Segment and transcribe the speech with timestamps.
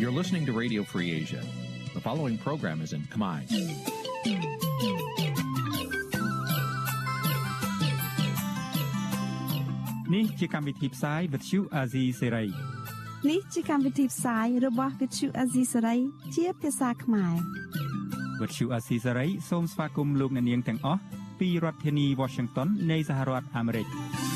[0.00, 1.42] You're listening to Radio Free Asia.
[1.94, 3.40] The following program is in Khmer.
[10.08, 12.50] Nǐ chi càm bi tiệp xáy vệt chiu a zì sê ray
[13.30, 15.98] នេះជាកម្មវិធីផ្សាយរបស់ Vithu Azisari
[16.34, 17.34] ជាភាសាខ្មែរ
[18.40, 21.00] វត្តឈូអាស៊ីសេរីសូមស្វាគមន៍លោកអ្នកនាងទាំងអស់
[21.40, 23.86] ពីរដ្ឋធានី Washington នៃសហរដ្ឋអាមេរិក។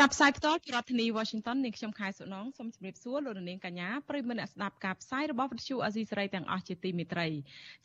[0.00, 7.28] ចាប់ផ្សាយផ្ទាល់ពីរដ្ឋធានី Washington នាងខ្ញុំខែសុណងសូមជម្រាបសួរលោកនាងកញ្ញាប្រិយមិត្តអ្នកស្ដាប់ការផ្សាយរបស់វិទ្យុអាស៊ីសេរីទាំងអស់ជាទីមេត្រី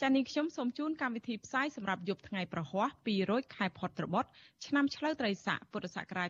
[0.01, 2.89] ចា៎នាងខ្ញុំសូមជូនកម្មវិធីផ្សាយសម្រាប់យប់ថ្ងៃប្រហ័ស
[3.21, 4.29] 200ខែផុតត្របុត្រ
[4.65, 6.29] ឆ្នាំឆ្លូវត្រីស័កពុរសករាជ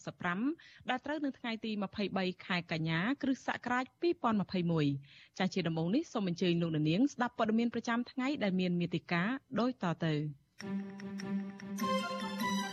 [0.00, 1.70] 2565ដែលត្រូវនៅថ្ងៃទី
[2.08, 3.84] 23ខែកញ្ញាគ្រិស្តសករាជ
[4.62, 9.28] 2021ចា៎ជាដំបូងនេះសូមអញ្ជើញលោកនាងស្ដាប់ព័ត៌មានប្រចាំថ្ងៃដែលមានមេតិការ
[9.60, 10.14] ដូចតទៅ
[11.80, 12.71] thank you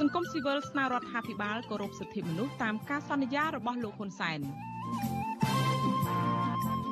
[0.00, 4.40] សង្គមស៊ីវិលស្នើរដ្ឋាភិបាលគោរពសិទ្ធិមនុស្សតាមការសន្យារបស់លោកហ៊ុនសែន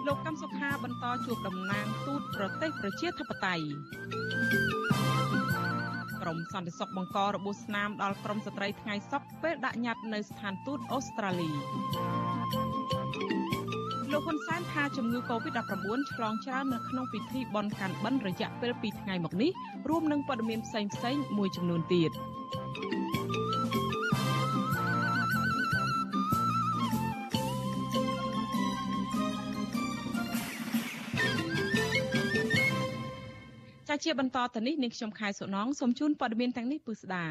[0.06, 3.64] លោកកឹមសុខាបន្តជួបតំណាងទូតប្រទេសប្រជាធិបតេយ្យ
[6.22, 11.50] ក្រមសន្តិសុខបង្ករបួសស្នាមដល់ក្រមស្ត្រីថ្ងៃសុកពេលដាក់ញត្តិនៅស្ថានទូតអូស្ត្រាលី
[14.12, 19.50] លោកហ៊ុនសែនថាជំងឺ Covid-19 ឆ្លងច្រើននៅក្នុងពិធីបុណ្យកាន់បិណ្ឌរយៈពេល2ថ្ងៃមកនេះ
[19.88, 22.10] រួមនឹងព័ត៌មានផ្សេងៗមួយចំនួនទៀត។
[33.88, 37.24] ចាជាបន្តទៅនេះនាងខ្ញុំខែសុណងសូមជូនព័ត៌មានទាំងនេះពុស្ដា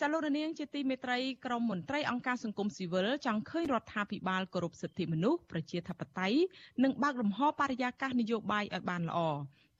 [0.00, 6.38] ចាលោករនាងជាទីមេត្រីក្រមមន្ត្រីអង្គការសង្គមស៊ីវិលចង់ឃើញរដ្ឋាភិបាលគោរពសិទ្ធិមនុស្សប្រជាធិបតេយ្យ
[6.82, 9.18] និងបើកលំហបរិយាកាសនយោបាយឲ្យបានល្អ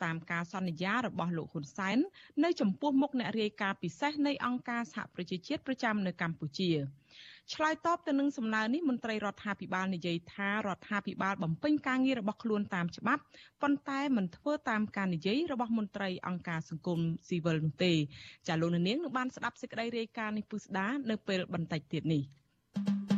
[0.05, 1.99] តាមការសន្យារបស់លោកហ៊ុនសែន
[2.45, 6.71] នៅចំពោះមុខអ្នករាយការណ៍ពិសេសនៃអង្គការសហប្រជាជាតិប្រចាំនៅកម្ពុជា
[7.53, 13.23] ឆ្លើយតបទៅនឹងសំណើនេះមន្ត្រីរដ្ឋាភិបាលនិយាយថារដ្ឋាភិបាលបំពេញការងាររបស់ខ្លួនតាមច្បាប់
[13.63, 17.93] ប៉ុន្តែមិនធ្វើតាមការនិយាយរបស់មន្ត្រីអង្គការសង្គមស៊ីវិលនោះទេ
[18.49, 22.23] ចាលោកនាងនឹងបានស្ដាប់សេចក្តីរាយការណ៍នេះពុស្ដានៅពេលបន្តិចទៀតនេះ។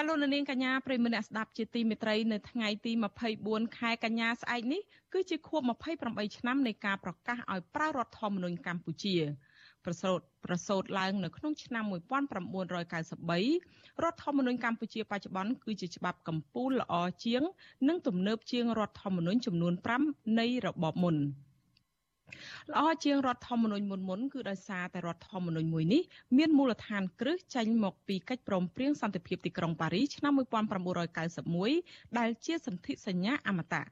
[0.00, 2.92] ចាលោកនាងកញ្ញាប្រិមនៈស្ដាប់ជាទីមេត្រីនៅថ្ងៃទី
[3.34, 4.80] 24ខែកញ្ញាស្អែកនេះ
[5.12, 5.62] គឺជាខួប
[6.00, 9.16] 28ឆ្នាំនៃការប្រកាសឲ្យប្រើរដ្ឋធម្មនុញ្ញកម្ពុជា
[9.84, 16.94] ប្រសូតប្រសូតឡើងនៅក្នុងឆ្នាំ1993រដ្ឋធម្មនុញ្ញកម្ពុជាបច្ចុប្បន្នគឺជាច្បាប់កម្ពុជាល្អ
[17.24, 17.42] ជាង
[17.88, 19.74] និងទំនើបជាងរដ្ឋធម្មនុញ្ញចំនួន
[20.06, 21.16] 5នៃរបបមុន។
[22.72, 26.02] ល្អជាងរដ្ឋធម្មនុញ្ញមុនមុនគឺដោយសារតែរដ្ឋធម្មនុញ្ញមួយនេះ
[26.38, 30.32] មានមូលដ្ឋានគ្រឹះចេញមកពីកិច្ចព្រមព្រៀងសន្តិភាពទីក្រុងប៉ារីសឆ្នាំ
[31.44, 33.84] 1991ដែលជាសន្ធិសញ្ញាអមតៈ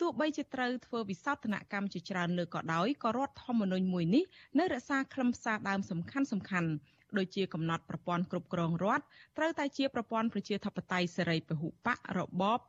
[0.00, 4.24] ទោះបីជាត្រូវធ្វើវិសោធនកម្មជាច្រើនលើក៏ដោយក៏រដ្ឋធម្មនុញ្ញមួយនេះ
[4.58, 6.70] នៅរក្សាខ្លឹមសារដើមសំខាន់សំខាន់
[7.18, 9.04] ដូចជាកំណត់ប្រព័ន្ធគ្រប់គ្រងរដ្ឋ
[9.36, 12.60] ត្រូវតែជាប្រព័ន្ធប្រជាធិបតេយ្យសេរីពហុបករបប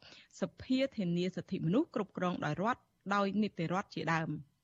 [0.41, 2.81] សភាធានាសិទ្ធិមនុស្សគ្រប់គ្រងដោយរដ្ឋ
[3.13, 4.29] ដោយនីតិរដ្ឋជាដើម។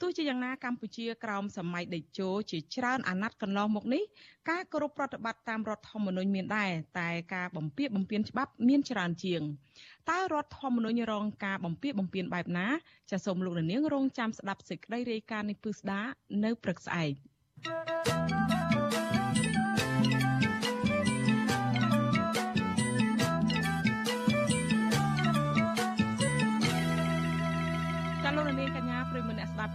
[0.00, 4.02] ទោះជាយ៉ាងណាកម្ពុជាក្រោមសម័យដេជោជាច្រើនអាណត្តិកន្លងមកនេះ
[4.50, 9.42] ការគោរពប្រតិបត្តិតាមរដ្ឋធម្មនុញ្ញមានដែរតែការបំពារបំពានច្បាប់មានច្រើនជាង
[10.10, 12.68] តើរដ្ឋធម្មនុញ្ញរងការបំពារបំពានបែបណា
[13.10, 16.00] ចាសសូមលោកនាងរងចាំស្ដាប់សេចក្តីរាយការណ៍នេះពឹស្ដា
[16.44, 17.12] នៅព្រឹកស្អែក
[18.06, 18.45] thank you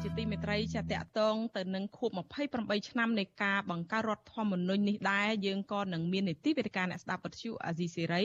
[0.04, 2.12] ជាទីមេត្រីចាតកតងទៅនឹងខួប
[2.52, 8.24] 28ឆ្នាំនៃការបង្កើតរដ្ឋធម្មនុញ្ញនេះដែរយើងក៏នឹងមាននីតិវិទ្យាអ្នកស្ដាប់វិទ្យុអាស៊ីសេរី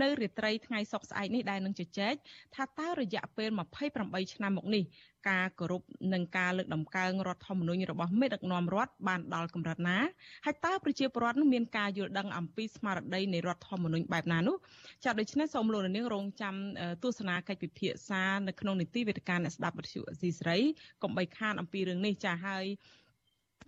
[0.00, 2.14] នៅរាត្រីថ្ងៃសុក្រស្អែកនេះដែលនឹងជជែក
[2.54, 3.50] ថាតើរយៈពេល
[3.92, 4.84] 28ឆ្នាំមកនេះ
[5.28, 5.82] ការគោរព
[6.12, 9.98] និងការលើកដំកើងរដ្ឋធម្មនុញ្ញរបស់មេដឹកនាំរដ្ឋបានដល់កម្រិតណា
[10.44, 14.56] ហើយតើប្រជាពលរដ្ឋមានការយល់ដឹងអំពីស្មារតីនៃរដ្ឋធម្មនុញ្ញបែបណានោះ
[15.04, 16.54] ចា៎ដូច្នេះសូមលោកនាងរងចាំ
[17.02, 20.58] ទស្សនាកិច្ចពិភាក្សានៅក្នុងនីតិវេទិកាអ្នកស្ដាប់វិទ្យុអស៊ីសេរី
[21.02, 22.66] កុំបីខានអំពីរឿងនេះចា៎ហើយ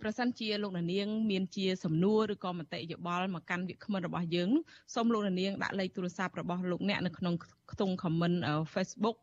[0.01, 4.49] ប្រសិនជាលោកនាង មានជាសំណួរឬក៏មតិយោបល់មកកាន់វាគ្មិនរបស់យើង
[4.95, 7.33] សូមលោកនាងដាក់លេខទូរស័ព្ទរបស់លោកអ្នកនៅក្នុង
[7.71, 8.37] ខ្ទង់ comment
[8.73, 9.17] Facebook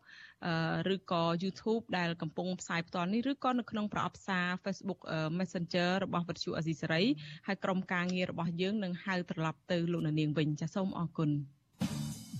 [0.94, 5.00] ឬក៏ YouTube ដែលកំពុងផ្សាយផ្ទាល់នេះឬក៏នៅក្នុងប្រអប់សារ Facebook
[5.38, 7.02] Messenger របស់វិទ្យុអេស៊ីសេរី
[7.46, 11.30] ហើយក្រុមការងាររបស់យើងនឹងហៅត្រឡប់ទៅលោកនាងវិញចាសសូមអរគុណ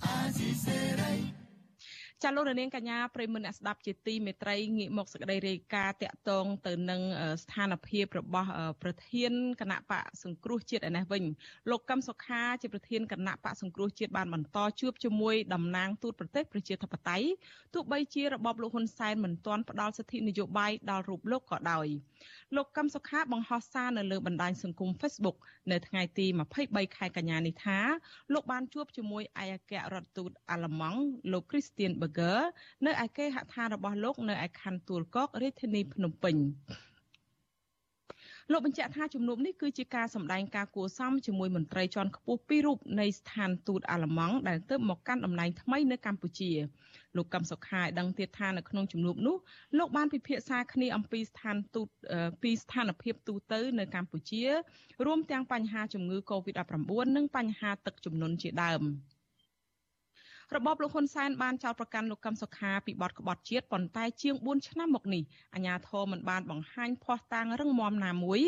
[0.05, 1.42] អេស៊ីសេរី
[2.23, 7.01] ចាលោករនាងកញ្ញាប្រិមមអ្នកស្ដាប់ជាទីមេត្រីងាកមកសេចក្តីរាយការណ៍តាក់ទងទៅនឹង
[7.43, 8.49] ស្ថានភាពរបស់
[8.83, 9.31] ប្រធាន
[9.61, 11.23] គណៈបកសង្គ្រោះជាតិឯនេះវិញ
[11.69, 17.27] លោកកឹមសុខាជាប្រធានគណៈបកសង្គ្រោះជាតិបានបន្តជួបជាមួយតំណាងទូតប្រទេសប្រជាធិបតេយ្យ
[17.73, 21.87] ទោះបីជារបបលោកហ៊ុនសែនមិនទាន់ផ្ដល់សិទ្ធិនយោបាយដល់រូបលោកក៏ដោយ
[22.55, 25.37] លោកកឹមសុខាបង្ហោះសារនៅលើបណ្ដាញសង្គម Facebook
[25.71, 26.25] នៅថ្ងៃទី
[26.61, 27.79] 23ខែកញ្ញានេះថា
[28.33, 30.99] លោកបានជួបជាមួយឯកអគ្គរដ្ឋទូតអាល្លឺម៉ង់
[31.31, 32.39] លោក Christian Berger
[32.85, 36.35] នៅឯគេហដ្ឋានរបស់លោកនៅឯខណ្ឌទួលគោករាជធានីភ្នំពេញ
[38.51, 46.51] លោកបញ្ជាក់ថាជំនុំនេះគឺជាការសម្ដែងការគួសមជាមួយមន្ត្រីជាន់ខ្ពស់ពីររូបនៃស្ថានទូតអាល្លឺម៉ង់ដែលទើបមកកាន់តំណែងថ្មីនៅកម្ពុជា
[47.17, 49.35] លោកកឹមសុខាឲ្យដឹងទៀតថានៅក្នុងជំនួបនោះ
[49.77, 51.87] លោកបានពិភាក្សាគ្នាអំពីស្ថានទូត
[52.41, 54.43] ពីស្ថានភាពទូទៅនៅកម្ពុជា
[55.05, 58.83] រួមទាំងបញ្ហាជំងឺ Covid-19 និងបញ្ហាទឹកជំនន់ជាដើម
[60.55, 65.23] របបលោកហ៊ុនសែនបានចោទប្រកាន់លោកកឹមសុខាពីបទក្បត់ជាតិប៉ុន្តែជាង4ឆ្នាំមកនេះ
[65.53, 68.41] អាជ្ញាធរមិនបានបង្ហាញភ័ស្តុតាងរឹងមាំណាមួយ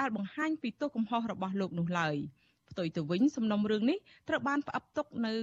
[0.00, 2.16] ដែលបង្ហាញពីទោសកំហុសរបស់លោកនោះឡើយ។
[2.72, 5.34] ផ្ទុយទៅវិញសំណុំរឿងនេះត្រូវបានផ្អាប់ទុកនៅ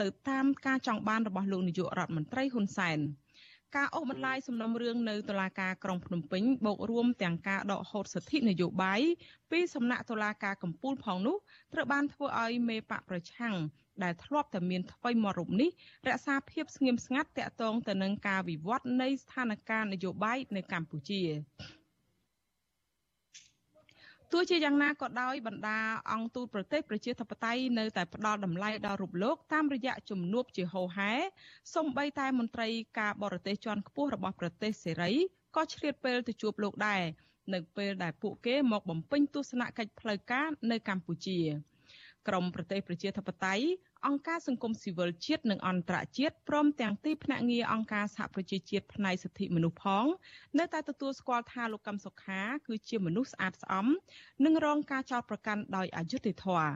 [0.00, 2.98] ទៅតាមការចង់បានរបស់លោកនាយករដ្ឋមន្ត្រីហ៊ុនសែន
[3.76, 9.00] ការអូសបន្លាយសំណុំរឿងនៅតុលាការក្រុងភ្នំពេញបូករួមទាំងការដកហូតសិទ្ធិនយោបាយ
[9.50, 11.36] ពីសំណាក់តុលាការកំពូលផងនោះ
[11.72, 13.54] ត្រូវបានធ្វើឲ្យមេបកប្រឆាំង
[14.04, 15.70] ដែលធ្លាប់តែមានថ្មីមករំនេះ
[16.08, 21.22] រក្សាភាពស្ងៀមស្ងាត់តាក់ទងទៅនឹងការវិវត្តនៃស្ថានភាពនយោបាយនៅកម្ពុជា
[24.32, 25.78] ទោះជាយ៉ាងណាក៏ដោយបណ្ដា
[26.12, 31.12] អង្គទូតប្រទេសប្រជាធិបតេយ្យនៅតែផ្ដល់តម្លៃដល់រូបលោកតាមរយៈជំនួបជាហោហែ
[31.74, 32.68] សំបីតែមន្ត្រី
[32.98, 35.12] ការបរទេសជាន់ខ្ពស់របស់ប្រទេសសេរី
[35.56, 37.02] ក៏ឆ្លៀតពេលទៅជួបលោកដែរ
[37.54, 41.38] នៅពេលដែលពួកគេមកបំពេញទស្សនកិច្ចផ្លូវការនៅកម្ពុជា
[42.28, 43.64] ក្រមប្រទេសប្រជាធិបតេយ្យ
[44.06, 50.06] អង្គការសង្គមស៊ីវិលជាតិនិងអន្តរជាតិព្រមទាំងទីភ្នាក់ងារអង្គការសហប្រជាជាតិផ្នែកសិទ្ធិមនុស្សផង
[50.58, 53.86] នៅតែទទួលស្គាល់ថាលោកកឹមសុខាគឺជាមនុស្សស្អាតស្អំ
[54.44, 56.72] និងរងការចោទប្រកាន់ដោយអយុត្តិធម៌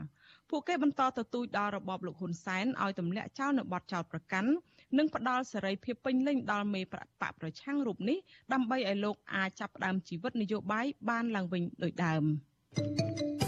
[0.49, 4.49] ពួកគេបន្តទទូចដល់របបលោកហ៊ុនសែនឲ្យទម្លាក់ចោលនៅបទចោទប្រកាន់
[4.97, 8.17] និងផ្ដល់សេរីភាពពេញលេញដល់មេបកប្រឆាំងរូបនេះ
[8.53, 12.23] ដើម្បីឲ្យលោកអាចចាប់ផ្ដើមជីវិតនយោបាយបានឡើងវិញដូចដើម
[12.77, 13.44] thank you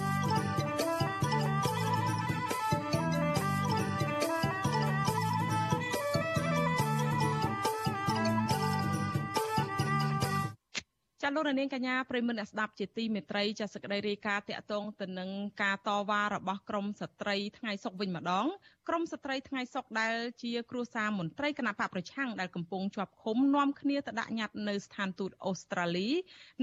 [11.27, 15.29] ចាលោករនាងកញ្ញាប្រិមមអ្នកស្ដាប់ជាទីមេត្រីចាសក្តីរាយការណ៍តាក់ទងទៅនឹង
[15.61, 18.45] ការតវ៉ារបស់ក្រមស្ត្រីថ្ងៃសុកវិញម្ដង
[18.87, 26.09] ក្រមស្ត្រីថ្ងៃសុកដែលជាគ្រួសារមន្ត្រីគណៈបកប្រឆាំងដែលកំពុងជាប់ឃុំនាំគ្នាទៅដាក់ញត្តិនៅស្ថានទូតអូស្ត្រាលី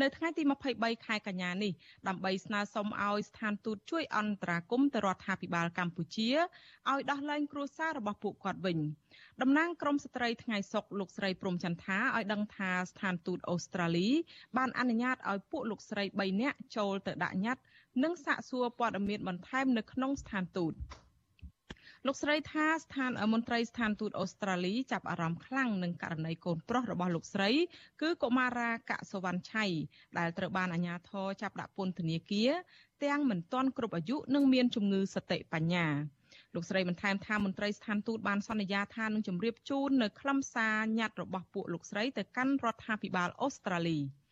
[0.01, 0.43] នៅថ្ងៃទី
[0.75, 1.73] 23ខែកញ្ញានេះ
[2.09, 6.31] ដើម្បីស្នើសុំឲ្យស្ថានទូតជួយអន្តរាគមន៍ទៅរដ្ឋាភិបាលកម្ពុជា
[6.91, 8.79] ឲ្យដោះលែងគ្រួសាររបស់ពួកគាត់វិញ
[9.43, 14.09] តំណាងក្រមស្ត្រីថ្ងៃសុកលោកស្រីព្រំចន្ទថាឲ្យដឹងថាស្ថានទូតអូស្ត្រាលី
[14.57, 17.63] បានអនុញ្ញាតឲ្យពួកលោកស្រី3នាក់ចូលទៅដាក់ញត្តិ
[18.03, 20.75] និងសាកសួរព័ត៌មានបន្ថែមនៅក្នុងស្ថានទូត
[22.09, 27.51] លោកស្រីថាស្ថានមន្ត្រីស្ថានទូតអូស្ត្រាលីចាប់អារម្មណ៍ខ្លាំងនឹងករណីកូនប្រុសរបស់លោកស្រី
[28.03, 29.65] គឺកុមារាកសវណ្ណឆៃ
[30.19, 32.51] ដែលត្រូវបានអាជ្ញាធរចាប់ដាក់ពន្ធនាគារ
[33.05, 35.87] ទាំងមិនទាន់គ្រប់អាយុនិងមានជំងឺសតិបញ្ញា
[36.55, 44.01] លោកស្រីបន្ថែមថាមន្ត្រីស្ថានទូតបានសន្យាថានឹងជម្រាបជូននៅខ្លឹមសារញត្តិរបស់ពួកលោកស្រីទៅកាន់រដ្ឋាភិបាលអូស្ត្រាលី។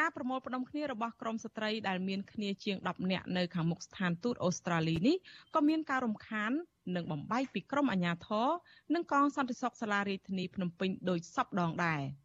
[0.00, 5.16] ការប្រមូលផ្ដុំគ្នារបស់ក្រមស្ត្រីដែលមានគ្នាជាង10នាក់នៅខាងមុខស្ថានទូតអូស្ត្រាលីនេះ
[5.54, 6.52] ក៏មានការរំខាន
[6.96, 8.48] និងបំបែកពីក្រមអាជ្ញាធរ
[8.94, 12.02] និងកងសន្តិសុខសាលារាជធានីភ្នំពេញដោយសពដងដែរ។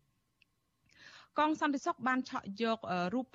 [1.39, 2.79] កងសន្តិសុខបានឆក់យក
[3.13, 3.25] រូប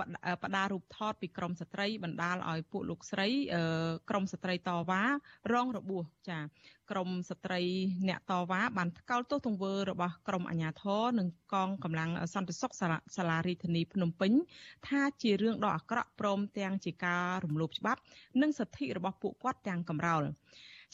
[0.43, 3.29] បដារូបថតពីក្រមស្ត្រីបណ្ដាលឲ្យពួកលោកស្រី
[4.11, 5.03] ក្រមស្ត្រីតវ៉ា
[5.53, 6.39] រងរបួសចា
[6.91, 7.61] ក្រមស្ត្រី
[8.09, 12.73] អ្នកតវ៉ាបានថ្កោលទោសទង្វើរបស់ក្រមអាជ្ញាធរនិងកងកម្លាំងសន្តិសុខ
[13.17, 14.33] សាលារាជធានីភ្នំពេញ
[14.89, 18.01] ថាជារឿងដ៏អាក្រក់ព្រមទាំងជាការរំលោភច្បាប់
[18.41, 20.23] និងសិទ្ធិរបស់ពួកគាត់ទាំងកំរោល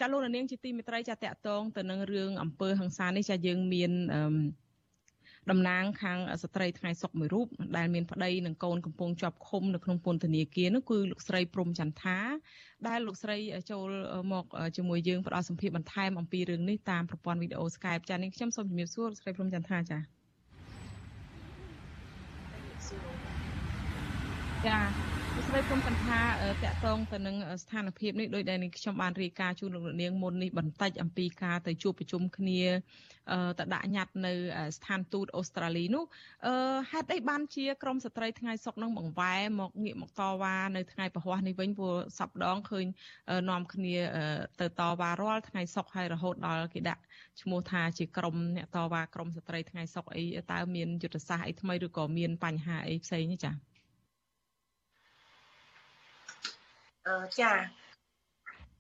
[0.01, 4.23] ចាលោកនាងជាទីមេត្រីចាតកតងទៅនឹងរឿងអំពើហិង្សានេះចាយើងមានអឺ
[5.51, 12.19] តំណាងខាងស្ត្រីថ្ងៃសុកមួយរូបដែលមានប្តីនិងកូនកំពុងជាប់ឃុំនៅក្នុងពន្ធនាគារនោះគឺលោកស្រីព្រំចន្ទថា
[12.89, 13.37] ដែលលោកស្រី
[13.71, 13.89] ចូល
[14.33, 14.45] មក
[14.77, 20.01] ជាមួយយើងផ្ដល់សម្ភារបន្ថែមអំពីរឿងនេះតាមប្រព័ន្ធវីដេអូ Skype ចា៎នេះខ្ញុំសូមជំរាបសួរលោកស្រីព្រំចន្ទថាចា៎
[24.67, 25.10] ចា
[25.51, 26.23] លោកស្រីព្រមសន្តា
[26.65, 32.61] តកតងទៅនឹងស្ថានភាពនេះដោយដែលនេះខ្ញុំបានរាយការណ៍ជូនលោកនាងមុននេះបន្តិចអំពីការទៅជួបប្រជុំគ្នា
[33.59, 34.33] ទៅដាក់ញត្តិនៅ
[34.77, 36.05] ស្ថានទូតអូស្ត្រាលីនោះ
[36.91, 42.87] ហេតុអីបានជាក្រមស្ត្រីថ្ងៃសុកនឹងបង្វែរមកងាកមកតវ៉ានៅថ្ងៃពហុនេះវិញព្រោះសប្ដងឃើញ
[43.51, 43.97] នាំគ្នា
[44.61, 47.03] ទៅតវ៉ារាល់ថ្ងៃសុកហើយរហូតដល់គេដាក់
[47.41, 53.71] ឈ្មោះថាជាក្រមអ្នកតវ៉ាក្រមស្ត្រីថ្ងៃសុកអីតើមានយុទ្ធសាស្ត្រអីថ្មីឬក៏មានបញ្ហាអីផ្សេងទេចា៎អឺ
[57.41, 57.53] ចា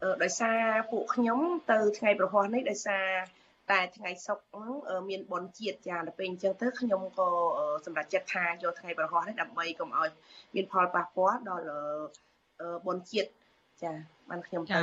[0.03, 0.61] អឺដោយសារ
[0.91, 1.39] ពួកខ្ញុំ
[1.71, 3.07] ទៅថ្ងៃប្រហ័សនេះដោយសារ
[3.71, 7.29] តែថ្ងៃសុក្រមានបនជាតិចាដល់ពេលអញ្ចឹងទៅខ្ញុំក៏
[7.85, 10.09] សម្រាប់ចិត្តថាយកថ្ងៃប្រហ័សនេះដើម្បីកុំឲ្យ
[10.55, 11.65] មានផលប៉ះពាល់ដល់
[12.87, 13.31] បនជាតិ
[13.83, 13.93] ចា
[14.31, 14.81] បានខ្ញុំទៅ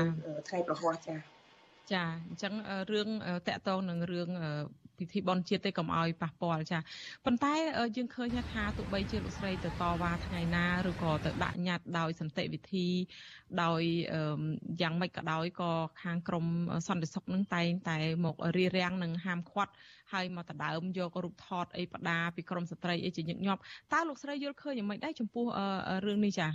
[0.48, 1.16] ថ្ងៃប្រហ័សចា
[1.94, 2.54] ចាអញ្ចឹង
[2.92, 3.10] រឿង
[3.48, 4.30] តកតងនឹងរឿង
[5.00, 6.80] ពិធីបន់ជាតិទេកុំឲ្យប៉ះពាល់ចា
[7.26, 7.54] ប៉ុន្តែ
[7.98, 12.88] យើងឃើញថាទោះបីជាលោកស្រីទៅតវ៉ាថ្ងៃណាឬក៏ទៅដាក់ញត្តិដោយសន្តិវិធី
[13.64, 13.82] ដោយ
[14.82, 16.46] យ៉ាងម៉េចក៏ដោយក៏ខាងក្រម
[16.88, 19.72] សន្តិសុខនឹងតែងតែមករៀបរៀងនឹងហាមឃាត់
[20.14, 23.62] ហើយមកដដើមយករូបថតអីបដាពីក្រមស្ត្រីអីជាញឹកញាប់
[23.94, 25.46] តើលោកស្រីយល់ឃើញយ៉ាងម៉េចដែរចំពោះ
[26.06, 26.48] រឿងនេះចា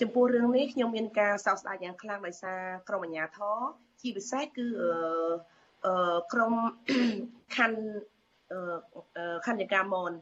[0.00, 3.58] ចំពោះរឿងនេះខ្ញុំមានការសោកស្ដាយយ៉ាងខ្លាំងដោយសារក្រមអាជ្ញាធរ
[4.00, 4.66] ជាពិសេសគឺ
[6.32, 6.54] ក្រម
[7.56, 7.80] ខណ្ឌ
[9.46, 10.12] ខណ្ឌចកាមន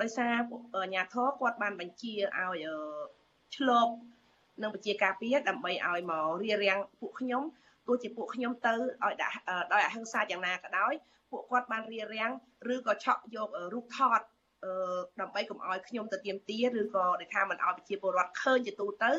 [0.00, 0.32] ដោយសារ
[0.74, 2.66] អាជ្ញាធរគាត់បានបញ្ជាឲ្យ
[3.56, 3.92] ឆ្លប់
[4.62, 7.42] នឹងបញ្ជាការពារដើម្បីឲ្យមករៀបរៀងពួកខ្ញុំ
[7.86, 9.36] ទោះជាពួកខ្ញុំទៅឲ្យដាក់
[9.72, 10.92] ដោយអហិង្សាយ៉ាងណាក៏ដោយ
[11.30, 12.30] ពួកគាត់បានរៀបរៀង
[12.74, 14.20] ឬក៏ឆក់យករូបថត
[15.20, 19.12] ដើម្បីកុំឲ្យខ្ញុំទៅទៀមទាឬក៏ដែលថាមិនឲ្យប្រជាពលរដ្ឋឃើញជាទូទៅ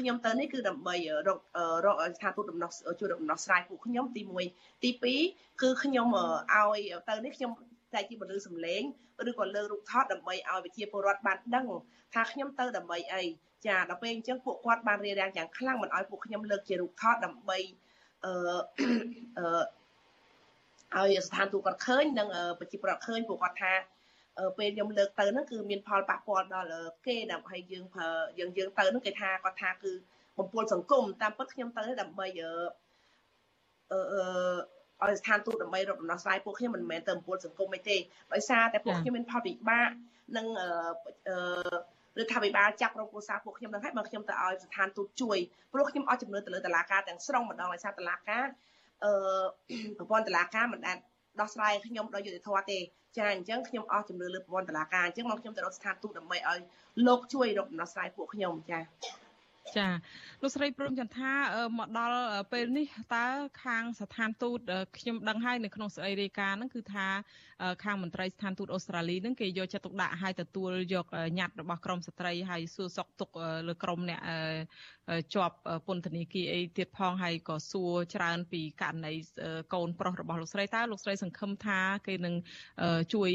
[0.00, 0.94] ខ្ញុំទៅនេះគឺដើម្បី
[1.28, 1.38] រក
[1.86, 4.90] រកស្ថានទូតដំណោះជួយដំណោះស្រាយពួកខ្ញុំទី1ទី
[5.26, 7.50] 2គឺខ្ញុំឲ្យទៅនេះខ្ញុំ
[7.94, 8.82] តែជាពលឺសំឡេង
[9.28, 11.66] ឬក៏លើរូបថតដើម្បីឲ្យប្រជាពលរដ្ឋបានដឹង
[12.14, 13.22] ថាខ្ញុំទៅដើម្បីអី
[13.66, 17.58] ចាដល់ពេលអញ្ចឹងពួកគាត់បានរៀបរៀងយ៉ាងខ្លាំងមិនឲ្យពួកខ្ញុំលើកជារូបថតដើម្បី
[18.24, 18.32] អឺ
[20.94, 22.28] អឺឲ្យស្ថានទូតគាត់ឃើញនិង
[22.58, 23.72] ប្រជាពលរដ្ឋឃើញពួកគាត់ថា
[24.58, 26.68] ពេលខ្ញុំលើកទៅហ្នឹងគឺមានផលប៉ះពាល់ដល់
[27.06, 29.92] គេដើម្បីយើងប្រើយើងយើងទៅហ្នឹងគេថាគាត់ថាគឺ
[30.38, 32.50] បំពុលសង្គមតាមពិតខ្ញុំទៅដើម្បីអឺ
[33.92, 37.96] អឺឲ្យស្ថានទូតដើម្បីរកដំណោះស្រាយពួកខ្ញុំមិនមែនទៅបំពុលសង្គមអីទេ
[38.32, 39.88] ដោយសារតែពួកខ្ញុំមានផលពិបាក
[40.36, 41.40] និងអឺ
[42.22, 45.38] ឬថាវិបាលចាប់រកគូសាពួកខ្ញុំនឹងឲ្យបើខ្ញុំទៅឲ្យស្ថានទូតជួយ
[45.72, 48.46] ព្រោះខ្ញុំអស់ចំនួនទៅលើតឡាការទាំងស្រុងម្ដងដោយសារតឡាការ
[49.04, 49.12] អឺ
[49.98, 50.98] ប្រព័ន្ធតឡាការមិនអាច
[51.40, 52.78] ដោះស្រាយខ្ញុំដោយយុត្តិធម៌ទេ
[53.16, 56.58] ចាអញ្ចឹងខ្ញុំអស់ជំនឿលើប្រព័ន្ធតុលាការអញ្ចឹងមកខ្ញុំទៅរកស្ថានទូតដើម្បីឲ្យ
[57.06, 58.78] លោកជួយរកដំណោះស្រាយពួកខ្ញុំចា
[59.78, 59.88] ចា
[60.42, 61.32] លោកស្រីព្រមចន្ទថា
[61.78, 62.18] មកដល់
[62.52, 63.26] ពេលនេះតើ
[63.64, 64.58] ខាងស្ថានទូត
[64.98, 67.06] ខ្ញុំដឹងហើយនៅក្នុងសេចក្តីរាយការណ៍ហ្នឹងគឺថា
[67.84, 71.06] ខាងមន្ត្រីស្ថានទូតអូស្ត្រាលីហ្នឹងគេយកចិត្តទុកដាក់ឲ្យទទួលយក
[71.38, 73.34] ញត្តិរបស់ក្រមស្ត្រីហើយសួរសុខទុក្ខ
[73.68, 74.20] លើក្រមអ្នក
[75.34, 79.12] ជាប់ពន្ធនាគារអីទៀតផងហើយក៏សួរច្រើនពីករណី
[79.74, 82.34] កូនប្រុសរបស់លោកស្រីតើលោកស្រីសង្ឃឹមថាគេនឹង
[83.14, 83.30] ជួយ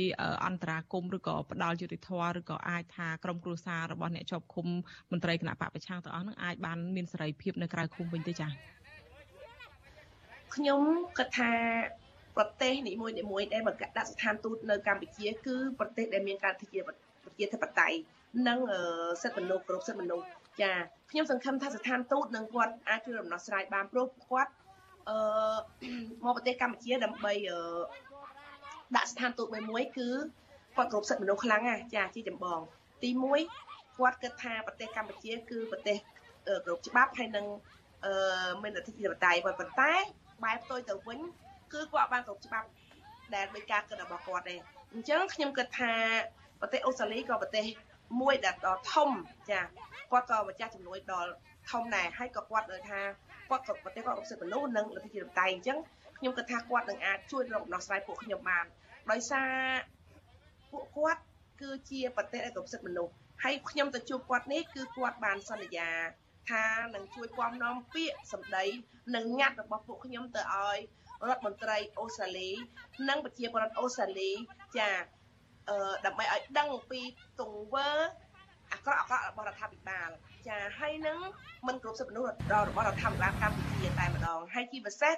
[0.45, 4.67] អន្តរាគមឬក៏ផ្ដល់យុតិធធឬក៏អាចថាក្រមគ្រួសាររបស់អ្នកជាប់ឃុំ
[5.11, 8.51] មន្ត្រីគណៈបកប្រឆាំងទាំងអស់នឹងអាចបានមានសេរីភាពនៅក្រៅឃុំវិញទេចា៎
[10.55, 10.81] ខ្ញុំ
[11.17, 11.51] គិតថា
[12.37, 17.97] ប្រទេសនីមួយនីមួយដែលមកដាក់ស្ថានទូតនៅកម្ពុជា គឺប្រទេសដែលមានការជាប្រជាធិបតេយ្យ
[18.47, 18.59] និង
[19.21, 20.25] សិទ្ធិមនុស្សគ្រប់សិទ្ធិមនុស្ស
[20.61, 20.71] ចា
[21.11, 24.51] ខ្ញុំសង្ឃឹមថាស្ថានទូតនឹងគាត់អាចជួយដំណោះស្រាយបានព្រោះគាត់
[25.09, 25.17] អឺ
[26.25, 27.59] មកប្រទេសកម្ពុជាដើម្បីអឺ
[28.95, 30.07] ដាក់ស្ថានទូតមួយមួយគឺ
[30.75, 32.59] គាត់គ្រប់សិទ្ធិមនុស្សខ្លាំងណាចាជាចម្បង
[33.03, 35.97] ទី1គាត់គិតថាប្រទេសកម្ពុជា គឺប្រទេស
[36.65, 37.45] គ្រប់ច្បាប់ហើយនឹង
[38.05, 39.93] អឺមានអធិបតេយ្យប៉ុន្តែ
[40.43, 41.19] បែបផ្ទុយទៅវិញ
[41.73, 42.67] គឺគាត់បានគ្រប់ច្បាប់
[43.35, 44.59] ដែលដោយការគិតរបស់គាត់ដែរ
[44.93, 45.93] អញ្ចឹងខ្ញុំគិតថា
[46.61, 47.65] ប្រទេសអូស្ត្រាលីក៏ប្រទេស
[48.21, 49.09] មួយដែលដ៏ធំ
[49.51, 49.61] ចា
[50.11, 51.31] គាត់ក៏ម្ចាស់ជំនួយដល់
[51.71, 52.99] ធំដែរហើយក៏គាត់លើថា
[53.49, 55.77] គាត់ក៏ប្រទេសគាត់សិទ្ធិមនុស្សនិងលទ្ធិជាតិតែអញ្ចឹង
[56.17, 58.65] ខ្ញុំគិតថាគាត់នឹងអាចជួយរកដំណោះស្រាយពួកខ្ញុំបាន
[59.11, 59.51] ដោយសារ
[60.71, 61.21] ពួកគាត់
[61.61, 65.89] គឺជាប្រទេសដែលគ្រប់សិទ្ធិមនុស្សហើយខ្ញុំទៅជួបគាត់នេះគឺគាត់បានសន្យា
[66.49, 68.65] ថានឹងជួយពំនាំពាក្យសម្ដី
[69.15, 70.77] និងញត្តិរបស់ពួកខ្ញុំទៅឲ្យ
[71.29, 72.49] រដ្ឋមន្ត្រីអូស្ត្រាលី
[73.09, 74.31] និងប្រជាពលរដ្ឋអូស្ត្រាលី
[74.77, 74.89] ចា
[75.69, 77.01] អឺដើម្បីឲ្យដឹងពី
[77.39, 77.89] ទង្វើ
[78.71, 80.09] អាក្រក់អាក្រក់របស់រដ្ឋាភិបាល
[80.47, 81.19] ចាហើយនឹង
[81.67, 82.29] មិនគ្រប់សិទ្ធិមនុស្ស
[82.69, 85.15] របស់រដ្ឋាភិបាលកម្ពុជាតែម្ដងហើយជាពិសេស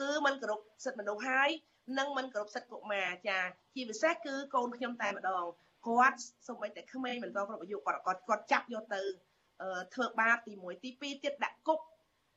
[0.00, 1.50] គឺមិនគ្រប់សិទ្ធិមនុស្សហើយ
[1.98, 3.38] និងមិនគ្រប់សិទ្ធិកុមារចា
[3.74, 5.44] ជាពិសេសគឺកូនខ្ញុំតែម្ដង
[5.86, 9.02] គាត់សូម្បីតែក្មេងមិនទាន់គ្រប់អាយុគាត់គាត់គាត់ចាប់យកទៅ
[9.94, 11.80] ធ្វើបាបទី1ទី2ទៀតដាក់គុក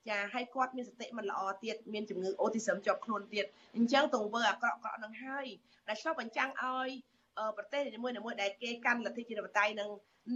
[0.10, 5.46] ចាហើយគាត់មានសតិមិនល្អទៀតមានជំងឺអូទីសឹមជាប់ខ្លួនទៀតអញ្ចឹងទង្វើអាក្រក់ៗនឹងហើយ
[5.88, 6.90] ដែលឆ្លុះបញ្ចាំងឲ្យ
[7.58, 9.90] ប្រទេសនីមួយៗដែលគេកាន់លទ្ធិជាតិបតៃនិង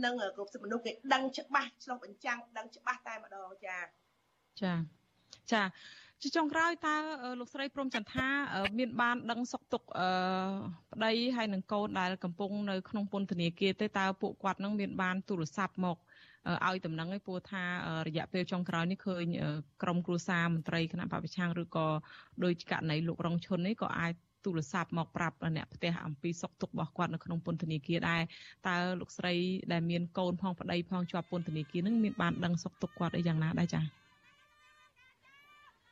[0.05, 3.77] និងគ្រប់សិទ្ធិមនុស្សគេដឹងច្បាស់ឆ្លុះបញ្ចាំងដឹងច្បាស់តែម្ដងចា
[4.61, 4.73] ចា
[5.51, 5.63] ចា
[6.21, 6.95] ជាចុងក្រោយតើ
[7.39, 8.27] លោកស្រីព្រំចន្ទថា
[8.79, 9.87] មានបានដឹងសុខទុក្ខ
[10.91, 15.97] ប្តីហើយនឹងកូនដែលកំពុងនៅក្នុងពន្ធនាគារទេតើពួកគាត់នឹងមានបានទូរស័ព្ទមក
[16.67, 17.63] ឲ្យតំណែងឲ្យព្រោះថា
[18.07, 19.25] រយៈពេលចុងក្រោយនេះឃើញ
[19.83, 21.87] ក្រមគ្រួសារមន្ត្រីគណៈបព្វឆាំងឬក៏
[22.43, 28.21] ដោយករណីលោករងឈុននេះក៏អាចទូរស័ព្ទមកប្រាប់អ្នកផ្ទះអំពីសុខទុក្ខរបស់គាត់នៅក្នុងពន្ធនាគារដែរ
[28.67, 29.33] តើលោកស្រី
[29.71, 33.83] ដែលមានកូនផងប្តីផងជាប់ពន្ធនាគារនឹងមានបានដឹងសុខទុក្ខគាត់អីយ៉ាងណាដែរចា៎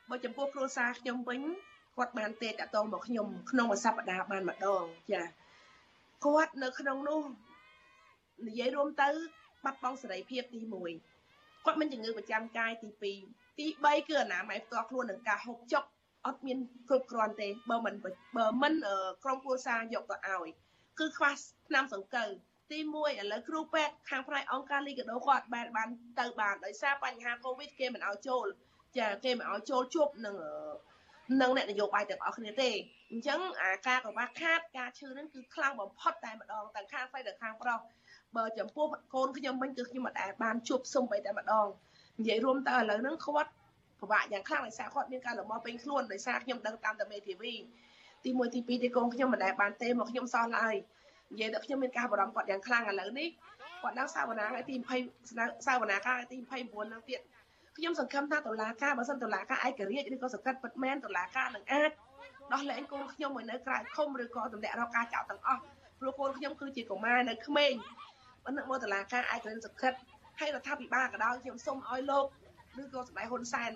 [0.10, 1.41] បើចំពោះគ្រួសារខ្ញុំវិញ
[1.98, 5.22] គាត់បានទេតតងមកខ្ញុំក្នុងមួយសប្តាហ៍បានម្ដងចា
[6.25, 7.22] គាត់នៅក្នុងនោះ
[8.48, 9.10] និយាយរួមទៅ
[9.63, 10.62] បាត់បង់សេរីភាពទី
[11.13, 15.84] 1គាត់មានជំងឺប្រចាំកាយទី2ទី3គឺអនាម័យផ្ទាល់ខ្លួននឹងការហូបចុក
[16.25, 16.58] អត់មាន
[16.89, 17.96] គ្រប់គ្រាន់ទេបើមិន
[18.38, 18.74] បើមិន
[19.24, 20.48] ក្រុមគ្រួសារយកទៅឲ្យ
[21.00, 21.32] គឺខ្វះ
[21.67, 22.29] ថ្នាំសង្កូវ
[22.72, 25.89] ទី1ឥឡូវគ្រូពេទ្យខាងផ្នែកអង្គការលីកាដូគាត់បានបាន
[26.20, 28.46] ទៅបានដោយសារបញ្ហាកូវីដគេមិនឲ្យចូល
[28.98, 30.36] ចាគេមិនឲ្យចូលជួបនឹង
[31.41, 32.70] នឹងអ្នកនយោបាយទាំងអស់គ្នាទេ
[33.12, 37.79] អញ្ចឹងអាការកង្វះខាតការឈឺហ្នឹងគឺខ្លាំងបំផុតតែម្ដងទាំងខាងស្រីទាំងខាងប្រុស
[38.37, 41.67] បើចំពោះកូនខ្ញុំវិញគឺខ្ញុំមិនដែលបានជួបសុំបីតែម្ដង
[42.19, 43.51] និយាយរួមទៅឥឡូវហ្នឹងគាត់
[43.99, 47.53] ពិបាកយ៉ាងខ្លាំងដោយសារគាត់មានការលំអពេញខ្លួនដោយសារខ្ញុំដឹងតាមតែមេធាវី
[48.23, 50.75] ទី1ទី2ទីកូនខ្ញុំមិនដែលបានទេមកខ្ញុំសោះឡើយ
[51.31, 53.29] និយាយដល់ខ្ញុំមានការបារម្ភគាត់យ៉ាងខ្លាំងឥឡូវនេះ
[53.81, 54.75] គាត់ đang សាវនាថ្ងៃទី
[55.21, 57.19] 20សាវនាកាលទី29ហ្នឹងទៀត
[57.77, 61.91] ខ្ញុំសង្ឃឹមថាតុលាការបើសិនតុលាការឯករាជ្យឬក៏សង្កត់ពិតមែនតុលាការនឹងអាច
[62.53, 65.61] ដោះលែងកូនខ្ញុំឲ្យនៅក្រៅឃុំឬក៏ទម្លាក់រកការចោទទាំងអស់
[65.99, 67.73] ព្រោះកូនខ្ញុំគឺជាកុមារនៅក្មេង
[68.43, 69.97] បើនឹកមកតុលាការឯករាជ្យសង្កត់
[70.39, 72.25] ហើយរដ្ឋាភិបាលក៏ដោយខ្ញុំសូមឲ្យលោក
[72.81, 73.71] ឬក៏សម្ដេចហ៊ុនសែន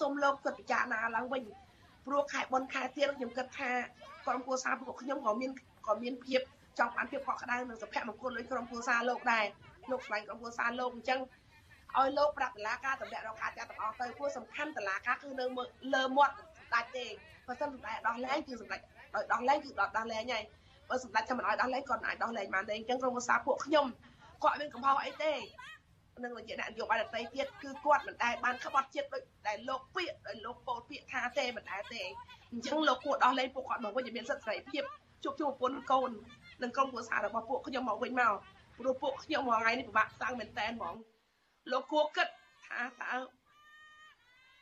[0.00, 1.42] សូមលោកគិតពិចារណាឡើងវិញ
[2.06, 3.70] ព្រោះខែបុណ្យខែទៀនខ្ញុំគិតថា
[4.26, 5.50] ក្រុមគូសាពួកខ្ញុំក៏មាន
[5.86, 6.40] ក៏មានភាព
[6.78, 9.44] ចង់បានភាពកក់ក្ដៅនិងសុភមង្គលដូចក្រុមគូសាលោកដែរ
[9.90, 11.20] លោកស្វែងក្រុមគូសាលោកអញ្ចឹង
[11.98, 15.44] ឲ្យលោកប្រាប់តឡាការតម្លាក់រកការចាត់ទាំងអស់ទៅព្រោះសំខាន់តឡាការគឺនៅ
[15.94, 17.06] លើមាត់សម្ដេចទេ
[17.46, 18.80] បើសិនសម្ដេចដោះលែងគឺសម្ដេច
[19.14, 20.44] ដោយដោះលែងគឺដោះលែងហើយ
[20.88, 23.86] បើសម្ដេចចាំមិនឲ្យដោះលែងគាត់អាចដោះលែងបានទេអញ្ចឹងក្រុមប្រសាពួកខ្ញុំ
[24.42, 25.34] គាត់មានកំហុសអីទេ
[26.22, 32.02] នឹងជាអ្នកនយោបាយដទៃទៀតគឺគាត់មិនដែលបានក្បត់ចិត្តដូចដែលលោកពាក្យដោយលោកពោលពាក្យថាទេមិនដែលទេ
[32.52, 34.82] អញ្ចឹងលោកគួរដោះលែងពួកគាត់មកវិញឲ្យមានសិទ្ធិសេរីភាព
[35.24, 36.10] ជួបជុំប្រពន្ធកូន
[36.62, 38.34] និងក្រុមគ្រួសាររបស់ពួកខ្ញុំមកវិញមក
[38.78, 40.94] ព្រោះពួកខ្ញុំមួយថ្ងៃនេះពិបាកខ្លាំងមែនតើហ្មង
[41.72, 42.28] លោកគួរគិត
[42.66, 43.12] ថាតើ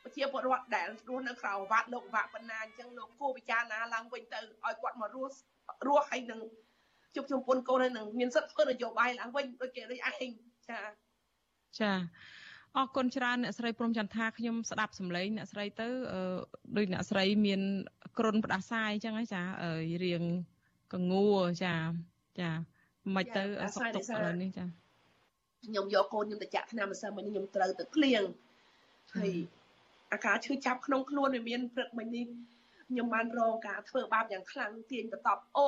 [0.03, 5.35] ប្រជាពលរដ្ឋដែលរស់នៅក្រៅវត្តលោកវាក់ប៉ុណ្ណាអញ្ចឹងលោកគួរពិចារណាឡើងវិញទៅឲ្យគាត់មករស់
[5.87, 6.41] រស់ហើយនឹង
[7.15, 10.31] ជប់ជុំពុនកូនហើយនឹងមានសិទ្ធិធ្វើនយោបាយឡើងវិញដូចគេដូចឯង
[10.69, 10.79] ចា
[11.79, 11.91] ចា
[12.77, 15.87] អរគុណច្រើនអ្នកស្រីព្រំចន្ទថាខ្ញុំស្ដាប់សម្លេងអ្នកស្រីទៅ
[16.77, 17.61] ដូចអ្នកស្រីមាន
[18.17, 19.41] គ្រុនផ្ដាសាយអញ្ចឹងចា
[20.05, 20.23] រៀង
[20.93, 21.29] កងួ
[21.63, 21.75] ចា
[22.39, 22.51] ចា
[23.15, 23.43] មិនទៅ
[23.75, 24.65] សុខទុក្ខឥឡូវនេះចា
[25.65, 28.23] ខ្ញុំយកកូនខ្ញុំទៅចាក់ថ្នាំម្សិលមិញខ្ញុំត្រូវទៅឃ្លៀង
[29.15, 29.33] ហើយ
[30.13, 32.25] អាការឈឺចាប់ក្នុងខ្លួនវាមានព្រឹកមិញនេះ
[32.89, 35.67] ខ្ញុំបានរងការធ្វើបាបយ៉ាងខ្លាំងទាញបន្ទាប់អូ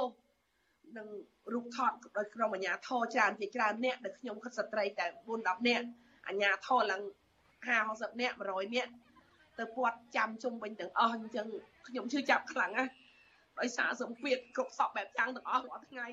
[0.97, 1.07] នឹង
[1.53, 5.81] រូបថតដោយក្រុមអាជ្ញាធរច្រើនជាច្រើនអ្នកដែលខ្ញុំខិតស្ត្រីតែ4 10អ្នក
[6.27, 7.01] អាជ្ញាធរឡើង
[7.67, 8.87] 50 60អ្នក100អ្នក
[9.59, 11.47] ទៅពាត់ចាំជុំវិញទាំងអស់អញ្ចឹង
[11.87, 12.91] ខ្ញុំឈឺចាប់ខ្លាំងណាស់
[13.59, 16.07] ដោយសារសម្ពាធគ្រប់សពបែបយ៉ាងទាំងអស់រាល់ថ្ងៃ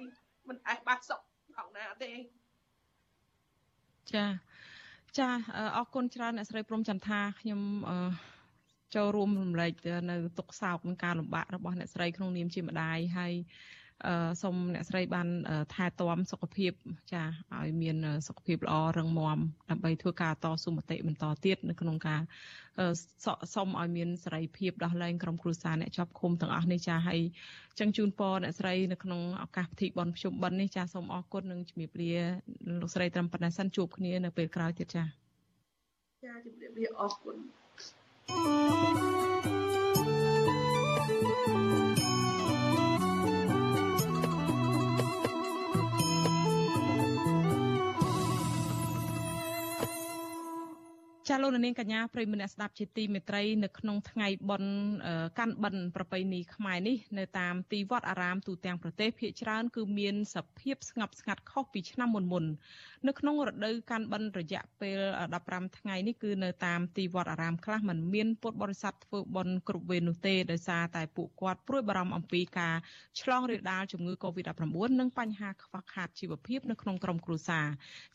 [0.49, 1.21] មិនអាចបាត់សុខ
[1.57, 2.11] ផងណាទេ
[4.15, 4.27] ចា
[5.19, 5.29] ចា
[5.77, 7.61] អរគុណច្រើនអ្នកស្រីព្រំចន្ទថាខ្ញុំ
[8.95, 9.73] ចូលរួមរំលែក
[10.11, 13.33] នៅទុកសោកនឹងការលំបាករបស់អ្នកស្រីក្នុងនាមជាម្ដាយហើយ
[14.43, 15.29] សូមអ្នកស្រីបាន
[15.75, 16.73] ថែទាំសុខភាព
[17.13, 17.23] ចា
[17.57, 17.97] ឲ្យមាន
[18.29, 19.39] សុខភាពល្អរឹងមាំ
[19.71, 22.21] ដើម្បីធ្វើការតស៊ូមតិបន្តទៀតនៅក្នុងការ
[23.55, 27.21] សុំឲ្យមានសេរីភាពដោះលែងក្រុមគ្រួសារអ្នកជាប់ឃុំទាំងអស់នេះចាហើយ
[27.79, 32.13] ចឹងជូនពរអ្នកស្រីនៅក្នុងឱកាសពិធីបុណ្យភ្ជុំបិណ្ឌនេះចាសូមអរគុណនិងជំរាបលា
[32.81, 35.05] លោកស្រីត្រឹមប៉ុណ្ណេះសិនជួបគ្នានៅពេលក្រោយទៀតចា
[36.25, 37.37] ចាជំរាបលាអរគុណ
[51.33, 54.73] ចាលោកនាងកញ្ញាប្រិមនៈស្ដាប់ជាទីមេត្រីនៅក្នុងថ្ងៃបុណ្យ
[55.39, 62.45] កាន់បិណ្ឌប្រពៃណីខ្មែរនេះនៅតាមទីវត្តអារាមទូទាំងប្រទេសភាគច្រើនគឺមានសភាពស្ងប់ស្ងាត់ខុសពីឆ្នាំមុនមុន
[63.07, 64.99] នៅក្នុងរដូវកាន់បិណ្ឌរយៈពេល
[65.39, 72.77] 15ថ្ងៃនេះគឺនៅតាមទីវត្តអារាមខ្លះมันមានពុទ្ធបរិស័ទធ្វើបុណ្យគ្រប់វេននោះទេដោយសារតែពួកគាត់ព្រួយបារម្ភអំពីការ
[73.21, 77.67] ឆ្លងរាលដាលជំងឺ Covid-19 និងបញ្ហាខ្វះខាតជីវភាពនៅក្នុងក្រុមគ្រួសារ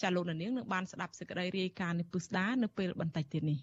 [0.02, 3.60] ចាលោកនាងនឹងបានស្ដាប់សេចក្តីរាយការណ៍នេះពុស្ដានៅពេលបន្តិចទៀតនេះ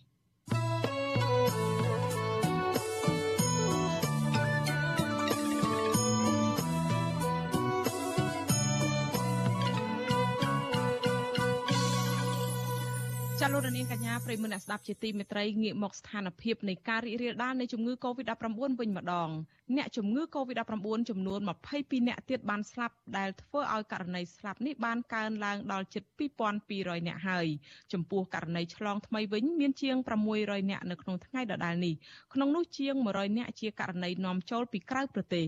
[13.54, 18.44] លោករនាងកញ្ញាប្រិមមអ្នកស្ដាប់ជាទីមេត្រីងាកមកស្ថានភាពនៃការរីករាលដាលនៃជំងឺ Covid-19
[18.80, 19.30] វិញម្ដង
[19.76, 26.02] អ្នកជំងឺ Covid-19 ចំនួន22អ្នកទៀតបានស្លាប់ដែលធ្វើឲ្យករណីស្លាប់នេះបានកើនឡើងដល់ជិត
[26.58, 27.46] 2200អ្នកហើយ
[27.92, 29.96] ចំពោះករណីឆ្លងថ្មីវិញមានជាង
[30.32, 31.94] 600អ្នកនៅក្នុងថ្ងៃដដែលនេះ
[32.34, 35.46] ក្នុងនោះជាង100អ្នកជាករណីនាំចូលពីក្រៅប្រទេស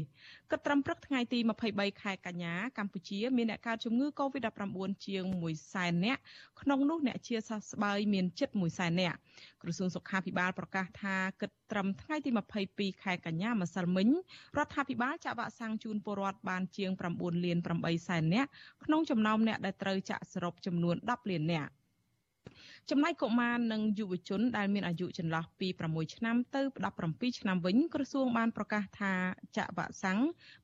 [0.50, 1.38] គិតត្រឹមព្រឹកថ្ងៃទី
[1.70, 4.62] 23ខែកញ្ញាកម្ពុជាមានអ្នកកើតជំងឺ Covid-19
[5.06, 6.18] ជាង1សែនអ្នក
[6.60, 9.14] ក្នុងនោះអ្នកជាសះស្បើយមានជិត1សែនអ្នក
[9.62, 12.30] ក្រសួងសុខាភិបាលប្រកាសថាគិតត្រឹមថ្ងៃទី
[12.66, 14.08] 22ខែកញ្ញាម្សិលមិញ
[14.58, 18.48] រដ្ឋាភិបាលចាក់វ៉ាក់សាំងជូនពលរដ្ឋបានជាង9លាន8សែននាក់
[18.84, 21.72] ក្នុងចំណោមអ្នកដែលត្រូវចាក់សរុបចំនួន10លាននាក់
[22.90, 26.60] ចំណែកកុមារនិងយុវជនដែលមានអាយុចន្លោះពី6ឆ្នាំទៅ
[27.00, 29.12] 17ឆ្នាំវិញក្រសួងបានប្រកាសថា
[29.56, 30.20] ចាក់វ៉ាក់សាំង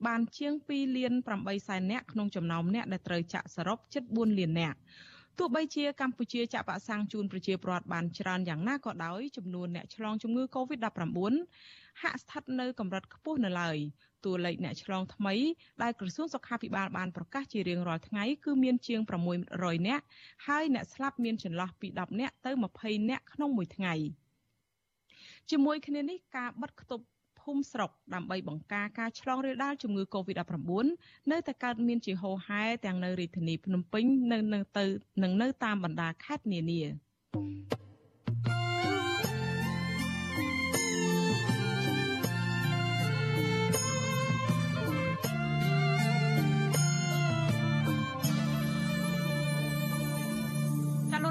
[0.07, 4.79] បានជាង2លាន8សែននាក់ក្នុងចំណោមអ្នកដែលត្រូវចាក់សរុបជិត4លាននាក់
[5.39, 11.33] ទោះបីជាកម្ពុជាចាក់វ៉ាក់សាំងជូនប្រជាពលរដ្ឋបានច្រើនយ៉ាងណាក៏ដោយចំនួនអ្នកឆ្លងជំងឺ Covid-19
[12.03, 13.77] ហាក់ស្ថិតនៅកម្រិតខ្ពស់នៅឡើយ
[14.25, 15.35] តួលេខអ្នកឆ្លងថ្មី
[15.83, 19.01] ដែលក្រសួងសុខាភិបាលបានប្រកាសជារៀងរាល់ថ្ងៃគឺមានជាង
[19.45, 20.05] 600នាក់
[20.47, 23.95] ហើយអ្នកស្លាប់មានចន្លោះពី10នាក់ទៅ20នាក់ក្នុងមួយថ្ងៃ
[25.51, 27.18] ជាមួយគ្នានេះការបិទគប់ភូមិ
[27.73, 30.71] ស្រុកដើម្បីបង្ការការឆ្លងរាលដាលជំងឺ Covid-19
[31.31, 34.85] នៅតែកើតមានជាហូរហែទាំងនៅរាជធានីភ្នំពេញនៅនៅទៅ
[35.23, 36.83] និងនៅតាមបណ្ដាខេត្តនានា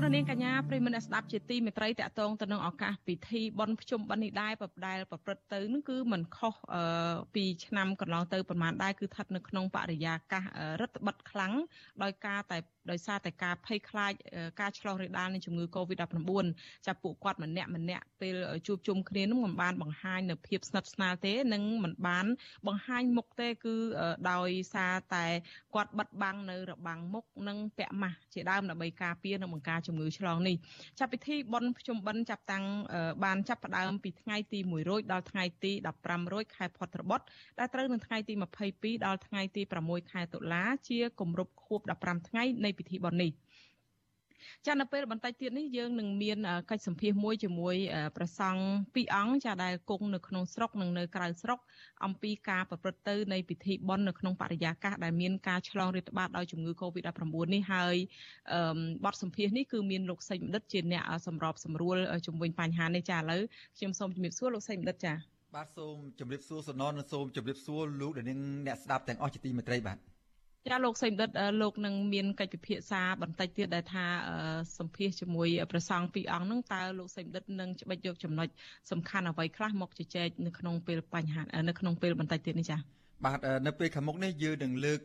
[0.07, 6.55] លោកនាងកញ្ញាប្រិមនស្ដាប់ជាទីមេត្រីតកតងទៅនឹងឱកាសពិធីបុណ្យភ្ជុំបិណ្ឌនេះដែរបដែលប្រព្រឹត្តទៅនឹងគឺมันខុស
[7.35, 10.43] ពីឆ្នាំកន្លងទៅប្រហែលដែរគឺស្ថិតនៅក្នុងបរិយាកាស
[10.81, 11.53] រដ្ឋបិទខ្លាំង
[12.03, 12.57] ដោយការតែ
[12.91, 14.13] ដោយសារតែការភ័យខ្លាច
[14.61, 16.31] ការឆ្លងរាលដាលនៃជំងឺ Covid-19
[16.87, 18.35] ចាប់ពួកគាត់ម្នាក់ម្នាក់ពេល
[18.67, 22.25] ជួបជុំគ្នានឹងមិនបានបង្ហាញនៅភាពស្និទ្ធស្នាលទេនិងមិនបាន
[22.67, 23.75] បង្ហាញមុខទេគឺ
[24.31, 25.25] ដោយសារតែ
[25.75, 30.55] គាត់បិទបាំងនៅរបាំងមុខនិងពាក់ម៉ាស់ជាដើមដើម្បីការពារនិងបង្ការជំងឺឆ្លងនេះ
[30.99, 32.65] ចាប់ពិធីបុណ្យភ្ជុំបិណ្ឌចាប់តាំង
[33.23, 35.71] បានចាប់ផ្ដើមពីថ្ងៃទី1រោចដល់ថ្ងៃទី
[36.03, 37.25] 15រោចខែផុតរបត់
[37.59, 38.33] ដែលត្រូវនៅថ្ងៃទី
[38.69, 43.31] 22ដល់ថ្ងៃទី6ខែតុលាជាគម្រប់ខួប15ថ្ងៃនៃពិធីបុណ្យនេះ
[44.65, 46.37] ចានៅពេលបន្តិចទៀតនេះយើងនឹងមាន
[46.69, 47.75] កិច្ចសម្ភាសមួយជាមួយ
[48.15, 48.63] ព្រះសង្ឃ
[48.95, 51.59] ពីរអង្គចាដែលគង់នៅក្នុងស្រុកនិងនៅក្រៅស្រុក
[52.05, 57.95] អំពីការប្រព្រឹត្តទៅនៃពិធីបុណ្យនៅក្នុងបរិយាកាសដែលមានការឆ្លងរាតត្បាតដោយជំងឺ Covid-19 នេះហើយ
[59.05, 63.41] បទសម្ភាសនេះគឺមានលោកសេចបណ្ឌិតជាអ្នកសម្របសម្រួលជំវិញបញ្ហានេះចាឥឡូវ
[63.77, 65.13] ខ្ញុំសូមជម្រាបសួរលោកសេចបណ្ឌិតចា
[65.55, 69.97] បាទសូមជម្រាបសួរសនននិងសូមជម្រាបសួរលោកដែលនឹងអ្នកស្ដាប់ទាំងអស់ជាទីមេត្រីបាទ
[70.67, 71.29] ចាលោកសេមដិត
[71.61, 74.05] លោកនឹងមានកិច្ចពិភាក្សាបន្តិចទៀតដែលថា
[74.77, 78.47] សម្ភាសជាមួយប្រសង់ពីរអង្គនឹងតើលោកសេមដិតនឹងច្បិចយកចំណុច
[78.91, 85.01] សំខាន់អ្វីខ្លះមកជជែកនៅក្នុងពេលបញ្ហានៅក្នុងពេលបន្តិចទៀតនេះចា៎ បាទនៅពេលខាងមុខនេះយើងនឹងលើក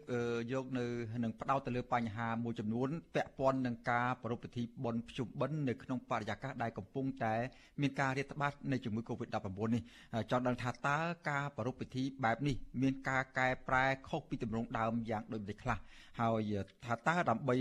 [0.53, 0.85] យកនៅ
[1.25, 7.35] នឹងផ្ដោតទៅលើបញ្ហាមួយចំនួនពាក់ព័ន្ធនឹងការប្រពៃពិធីបុណ្យភ្ជុំបិណ្ឌនៅក្នុងបរិយាកាសដែលកំពុងតែ
[7.81, 9.83] មានការរាតត្បាតនៃជំងឺ Covid-19 នេះ
[10.31, 10.99] ចង់ដឹងថាតើ
[11.31, 15.79] ការប្រពៃពិធីបែបនេះមានការកែប្រែខុសពីទម្រង់ដើមយ៉ាងដូចម្តេចខ្លះ
[16.21, 16.53] ហើយ
[16.85, 17.57] ថាតើដើម្បី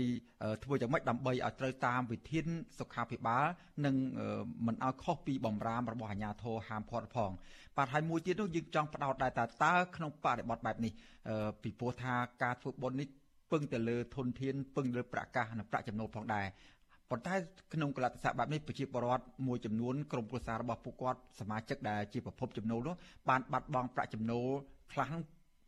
[0.64, 2.46] ធ្វើយ៉ាងម៉េចដើម្បីឲ្យត្រូវតាមវិធាន
[2.78, 3.44] សុខាភិបាល
[3.84, 3.94] និង
[4.66, 7.32] មិនឲ្យខុសពីបំរាមរបស់អាជ្ញាធរហាមឃាត់ផង
[7.76, 10.92] បាទហើយមួយទៀតនោះយើងចង់ផ្ដោតដែរតើតើក្នុងបរិបទបែបនេះ
[11.62, 13.08] ពីព្រោះថាការធ្វើបុណ្យនេះ
[13.52, 16.46] ពឹងទៅលើធនធានពឹងលើប្រាក់កាសនិងប្រាក់ចំណូលផងដែរ
[17.10, 17.34] ប៉ុន្តែ
[17.74, 22.94] ក្នុងកលតិស័កបែបនេះប្រជាពលរដ្ឋមួយចំនួនក្រុមគ្រួសាររបស់ពួកគាត់សមាជិកដែលជាប្រភពចំណូលនោះ
[23.28, 24.46] បានបាត់បង់ប្រាក់ចំណូល
[24.92, 25.12] ខ្លះ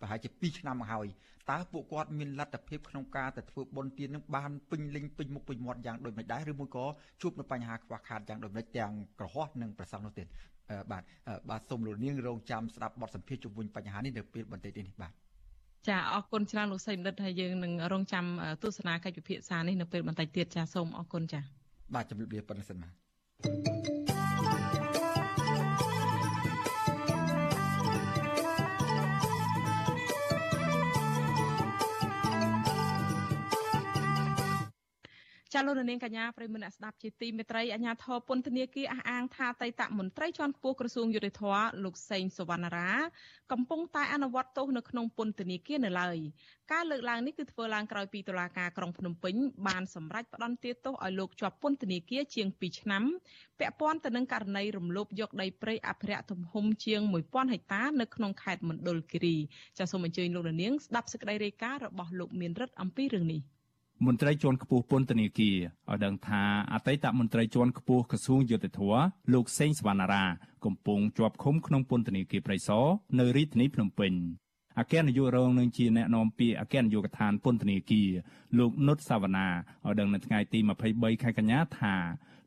[0.00, 1.06] ប្រហែលជា2ឆ្នាំមកហើយ
[1.50, 6.84] តើពួកគាត់មានលទ្ធភាពក្នុងការទៅធ្វើបុណ្យទាននឹងបានពេញលេញពេញមុខពេញមាត់យ៉ាងដូចម្តេចដែរឬមួយក៏
[7.22, 10.26] ជួបនឹងបញ្ហាខ្វះខាតយ៉ាងដូចម្តេចទាំងក្រហោះនិងប្រសង់នោះទៀត
[10.92, 11.02] បាទ
[11.50, 15.12] បាទសូមលោកនាងរងចាំស្ដាប់បទសម្ភាសន៍ជុំវិញបញ្ហានេះនៅពេលបន្តិចនេះបាទ
[15.88, 18.24] ចាអរគុណច្រើនលោកសីមនិតហើយយើងនឹងរងចាំ
[18.62, 21.40] ទស្សនាកិច្ចពិភាក្សានេះនៅពេលបន្តិចទៀតចាសូមអរគុណចា
[21.94, 24.13] បាទជម្រាបលាប៉ុណ្ណឹងសិនបាទ
[35.54, 41.42] ចាលោកនាងកញ្ញាប្រិមនៈស្ដាប់ជាទីមេត្រីអាជ្ញាធរពន្ធនាគារអះអាងថាតៃតមន្ត្រីជាន់ខ្ពស់ក្រសួងយុតិធធ
[41.84, 42.90] លោកសេងសវណ្ណារា
[43.52, 46.18] កំពុងតែអនុវត្តទោសនៅក្នុងពន្ធនាគារនៅឡើយ
[46.72, 49.34] ការលើកឡើងនេះគឺធ្វើឡើងក្រោយពីតុលាការក្រុងភ្នំពេញ
[49.66, 53.04] បានសម្រេចផ្តន្ទាទោសឲ្យលោកជាប់ពន្ធនាគារជាង2ឆ្នាំ
[53.58, 59.36] ពាក់ព័ន្ធទៅនឹងករណីរំលោភយកដីព្រៃអភិរក្សទំហំជាង1000ហិកតានៅក្នុងខេត្តមណ្ឌលគិរី
[59.78, 63.53] ចាសសូមអញ្ជើញលោកនាងស្ដាប់សេចក្តីរាយការណ៍របស់លោកមានរិទ្ធអំពីរឿងនេះ
[64.06, 65.56] មន្ត្រីជាន់ខ្ពស់ពន្ធនាគារ
[65.90, 68.80] ឲ្យដឹងថាអតីតមន្ត្រីជាន់ខ្ពស់ក្រសួងយុតិធធ
[69.32, 70.24] លោកសេងសវណ្ណារា
[70.64, 72.84] កំពុងជាប់ឃុំក្នុងពន្ធនាគារព្រៃសរ
[73.18, 74.12] នៅរាជធានីភ្នំពេញ
[74.78, 78.08] អគ្គនាយករងនឹងជាអ្នកនាំពាក្យអគ្គនាយកដ្ឋានពន្ធនាគារ
[78.58, 79.48] លោកនុតសាវណ្ណា
[79.84, 80.58] ឲ្យដឹងនៅថ្ងៃទី
[80.90, 81.94] 23ខែកញ្ញាថា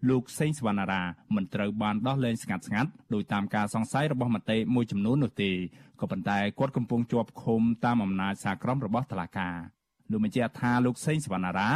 [0.09, 1.03] លោកសេងសវណ្ណារា
[1.35, 5.51] មិនត្រូវបានដោះលែងស្ងាត់ស្ងាត់ដោយតាមការសង្ស័យរបស់មន្ត្រីមួយចំនួននោះទេ
[6.01, 9.76] ក៏ប៉ុន្តែគាត់កំពុងជាប់ឃុំតាមអំណាចសាក្រមរបស់តុលាការ
[10.11, 11.69] លោកបញ្ជាក់ថាលោកសេងសវណ្ណារា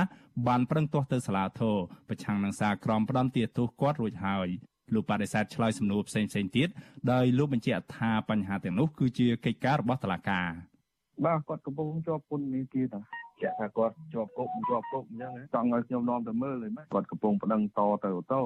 [0.47, 1.75] បានប្រឹងទាស់ទៅសាលាធរ
[2.09, 4.47] ប្រឆាំងនឹងសារក្រមផ្ដន់ទាទោសគាត់រួចហើយ
[4.93, 6.67] លោកបដិសេធឆ្លើយសំណួរផ្សេងផ្សេងទៀត
[7.11, 10.49] ដោយលោកបញ្ជាក់ថាបញ្ហាទាំងនោះគឺជាកិច្ចការរបស់តុលាការ
[11.25, 12.99] បាទគាត់កំពុងជាប់ពន្ធនាគារតា
[13.41, 18.41] ជាក់ថាគាត់ជាប់គុកមិនជាប់គុកអញ្ចឹងចង់ឲ្យខ្ញុំនាំទៅមើលហ្នឹងគាត់កំពុងប្តឹងតទៅអូតូ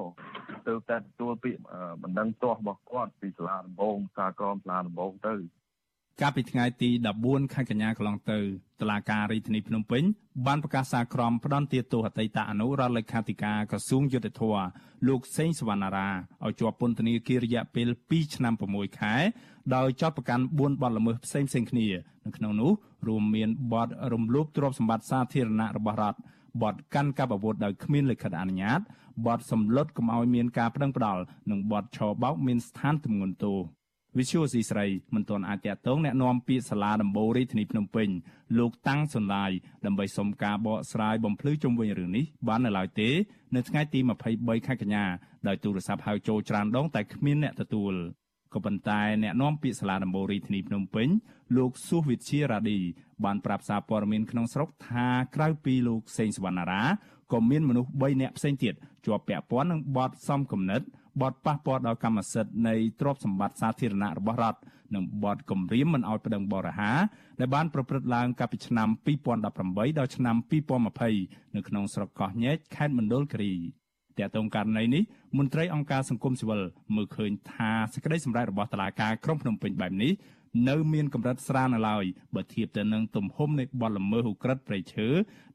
[0.68, 1.60] ទៅតែទទួលពាក្យ
[2.04, 5.36] បណ្ដឹងទាស់របស់គាត់ពីសាលាដំបងសាក្រមសាលាដំបងទៅ
[6.22, 6.90] កាលពីថ្ងៃទី
[7.22, 8.40] 14ខែកញ្ញាកន្លងទៅ
[8.82, 10.04] តុលាការរាជធានីភ្នំពេញ
[10.48, 14.56] បានប្រកាសសារក្រមផ្ដន្ទាទោសអតីតអនុរដ្ឋលេខាធិការក្រសួងយុទ្ធភ័ព
[15.08, 16.10] លោកសេងសវណ្ណារា
[16.46, 19.16] ឲ្យជាប់ពន្ធនាគាររយៈពេល2ឆ្នាំ6ខែ
[19.76, 21.88] ដោយចោទប្រកាន់4បទល្មើសផ្សេងផ្សេងគ្នា
[22.26, 22.72] នៅក្នុងនោះ
[23.08, 26.20] រួមមានបទរំលោភទ្រព្យសម្បត្តិសាធារណៈរបស់រដ្ឋ
[26.62, 28.80] បទកាន់កាប់អាវុធដោយគ្មានលិខិតអនុញ្ញាត
[29.26, 33.60] បទសម្លុតកុំឲ្យមានការប្តឹងផ្តល់និងបទឆបោកមានស្ថានទម្ងន់ទោស
[34.19, 38.09] វិសុយស៊ីស្រីមិនទាន់អាចតតងแนะនាំពាក្យសាលាដំបូងរាជធានីភ្នំពេញ
[38.59, 39.51] លោកតាំងសុនឡាយ
[39.87, 43.09] ដើម្បីសុំការបកស្រាយបំភ្លឺជុំវិញរឿងនេះបាននៅឡើយទេ
[43.55, 43.99] នៅថ្ងៃទី
[44.33, 45.05] 23ខែកញ្ញា
[45.49, 47.95] ដោយទូរស័ព្ទហៅចូលច្រើនដងតែគ្មានអ្នកទទួល
[48.55, 51.09] ក៏ប៉ុន្តែអ្នកនាំពាក្យសាលាដំបូងរាជធានីភ្នំពេញ
[51.57, 52.79] លោកសុវិជារ៉ាឌី
[53.25, 56.83] បានប្រាប់សារព័ត៌មានក្នុងស្រុកថាក្រៅពីលោកសេងសវណ្ណារា
[57.33, 60.83] ក៏មានមនុស្ស3នាក់ផ្សេងទៀតជាប់ពាក់ព័ន្ធនឹងបទសំគំនិត
[61.22, 64.60] បទប៉ះពាល់ដល់កម្មសិទ្ធិនៃទ្រព្យសម្បត្តិសាធារណៈរបស់រដ្ឋ
[64.96, 66.92] និងបទគំរាមមិនឲ្យប្តឹងបរិហា
[67.40, 68.90] ដែលបានប្រព្រឹត្តឡើងកាលពីឆ្នាំ
[69.46, 70.36] 2018ដល់ឆ្នាំ
[70.96, 73.54] 2020នៅក្នុងស្រុកកោះញែកខេត្តមណ្ឌលគិរី
[74.20, 75.04] តើតងករណីនេះ
[75.38, 76.62] មន្ត្រីអង្គការសង្គមស៊ីវិល
[76.96, 80.14] មើលឃើញថាសេចក្តីសម្រេចរបស់តុលាការក្រុងភ្នំពេញបែបនេះ
[80.70, 85.08] នៅមានកម្រិតស្រាលនៅឡើយបើធៀបទៅនឹងទំហំនៃបទល្មើសឧក្រិដ្ឋព្រៃឈើ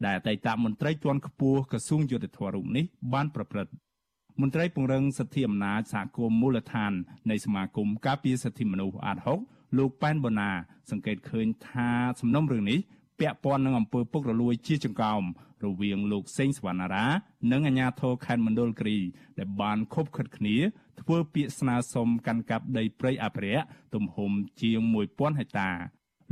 [0.04, 3.72] ដែលអតីតមន្ត្រីជាន់ខ្ពស់ក្រសួងយុតិធធម៌រូបនេះបានប្រព្រឹត្ត
[4.40, 6.92] មន្ត្រីពង្រឹងសិទ្ធិអំណាចសហគមន៍មូលដ្ឋាន
[7.30, 10.50] នៃសមាគមការពារសិទ្ធិមនុស្សអាត6លោកប៉ែនបូណា
[10.90, 11.88] សង្កេតឃើញថា
[12.20, 12.78] សំណុំរឿងនេះ
[13.20, 15.22] ពាក់ព័ន្ធនឹងអំពើពុករលួយជាចង្កោម
[15.64, 17.06] រវាងលោកសេងសវណ្ណារា
[17.52, 18.98] និងអាជ្ញាធរខេត្តមណ្ឌលគិរី
[19.38, 20.56] ដែលបានខົບខិតគ្នា
[21.00, 25.70] ធ្វើពាក្យស្នើសុំកាន់កាប់ដីព្រៃអភិរក្សទំហំជាង1000ហិកតា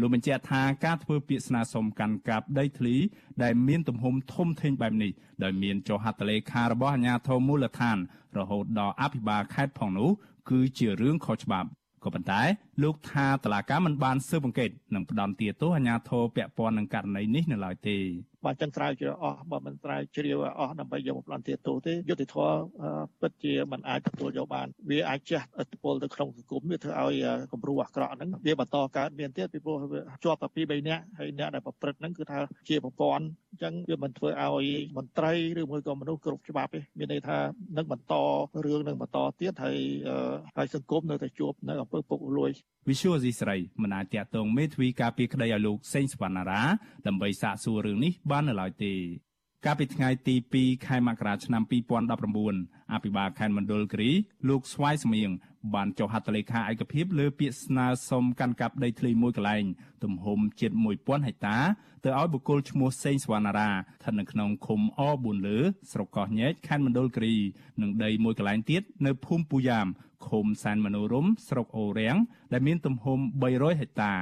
[0.00, 2.94] លោកបញ្ជាក់ថាការធ្វើពាក្យស្នើសុំកាន់កាប់ដីធ្លី
[3.42, 7.98] ដែលមានទំហំធំធេងបែបនេះដោយមានចុះហត្ថលេខារបស់អាជ្ញាធរមូលដ្ឋាន
[8.38, 10.10] រហូតដល់អភិបាលខេត្តផងនោះ
[10.50, 11.68] គឺជារឿងខុសច្បាប់
[12.04, 12.40] ក៏ប៉ុន្តែ
[12.82, 17.98] លោកថាតឡាកាមិនបានស៊ើបអង្កេតនិងផ្ដន់ទាទោសអាជ្ញាធរពាក់ព័ន្ធនឹងករណីនេះនៅឡើយទេ
[18.44, 22.50] បើចឹងស្រាវជ្រាវអស់បើមិនស្រាវជ្រាវអស់ដើម្បីយកមកផ្ដន់ទាទោសទេយុទ្ធធរ
[23.20, 27.14] ពិតជាមិនអាចទទួលយកបានវាអាចជះឥទ្ធិពលទៅក្នុងសង្គមវាធ្វើឲ្យ
[27.52, 29.76] គំរូអាក្រក់ហ្នឹងវាបន្តកើតមានទៀតពីព្រោះ
[30.24, 37.38] ជាប់តែពី3នាក់ហើយអ្នកដែលប្រព្រឹត្តហ្នឹងគឺថាជាប្រព័ន្ធអញ្ចឹងវាមិនធ្វើឲ្យមន្ត្រីឬមួយក៏មនុស្សគ្រប់ច្បាប់ទេមានន័យថា
[37.76, 38.14] នឹងបន្ត
[38.64, 39.78] រឿងនឹងបន្តទៀតហើយ
[40.56, 42.50] ហើយសង្គមនៅតែជួបនៅអំពើពុករលួយ
[42.88, 46.62] វិសុវអ៊ីស្រាអែលមិនអាចតាក់ទងមេធាវីការពីក្តីឲ្យលោកសេងសវណ្ណារា
[47.06, 48.94] ដើម្បីសាកសួររឿងនេះបាននៅឡើយទេ
[49.66, 51.62] កាលពីថ្ងៃទី2ខែមករាឆ្នាំ
[52.28, 54.10] 2019អភិបាលខេត្តមណ្ឌលគិរី
[54.48, 55.30] លោកស្វាយសមៀង
[55.74, 59.64] បានចុះហត្ថលេខាឯកភាពលើពាក្យស្នើសុំកាន់កាប់ដីធ្លីមួយកន្លែង
[60.04, 61.58] ទំហំជិត1000ហិកតា
[62.04, 65.58] ទៅឲ្យបុគ្គលឈ្មោះសេងសវណ្ណារាស្ថិតនៅក្នុងឃុំអ4លើ
[65.92, 67.36] ស្រុកកោះញែកខេត្តមណ្ឌលគិរី
[67.82, 69.86] និងដីមួយកន្លែងទៀតនៅភូមិពូយ៉ាម
[70.28, 72.16] ឃុំសែនមនោរមស្រុកអូរាំង
[72.52, 73.18] ដែលមានទំហំ
[73.50, 74.14] 300ហិកតា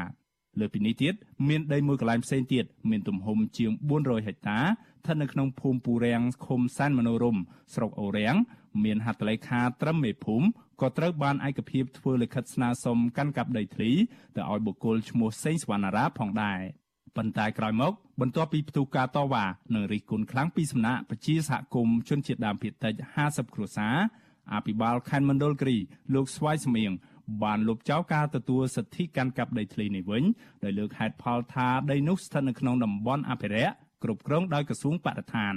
[0.61, 1.15] លើពីនេះទៀត
[1.49, 7.37] មានដីមួយកន្លែងផ្សេងទៀតមានទំហំជាង400ហិកតាស្ថិតនៅក្នុងភូមិពូរាំងឃុំសែនមនោរម
[7.75, 8.37] ស្រុកអូរាំង
[8.85, 10.47] មានហត្ថលេខាត្រឹមមេភូមិ
[10.81, 13.91] ក៏ត្រូវបានឯកភាពធ្វើលិខិតស្នើសុំកាន់កាប់ដីធ្លី
[14.37, 16.61] ទៅឲ្យបុគ្គលឈ្មោះសេងសវណ្ណារាផងដែរ
[17.17, 23.97] ប៉ុន្តែក្រោយមក បន្ទាប់ពីផ្ទុះការតវ៉ានិងរិះគន់ខ្លាំងពីសំណាក់ប្រជាសហគមន៍ជនជាតិដើមភាគតិច50គ្រួសារ
[24.55, 25.79] អភិបាលខេត្តមណ្ឌលគិរី
[26.15, 26.93] លោកស្វាយសមៀង
[27.43, 30.25] បានលុបចោលការទទួលសិទ្ធិកាន់កាប់ដីធ្លីនេះវិញ
[30.65, 35.57] ដោយលើកហេតុផលថាដីនោះស្ថិតនៅក្នុងតំបន់អភិរក្សគ្រប់គ្រងដោយក្រសួងបរិស្ថាន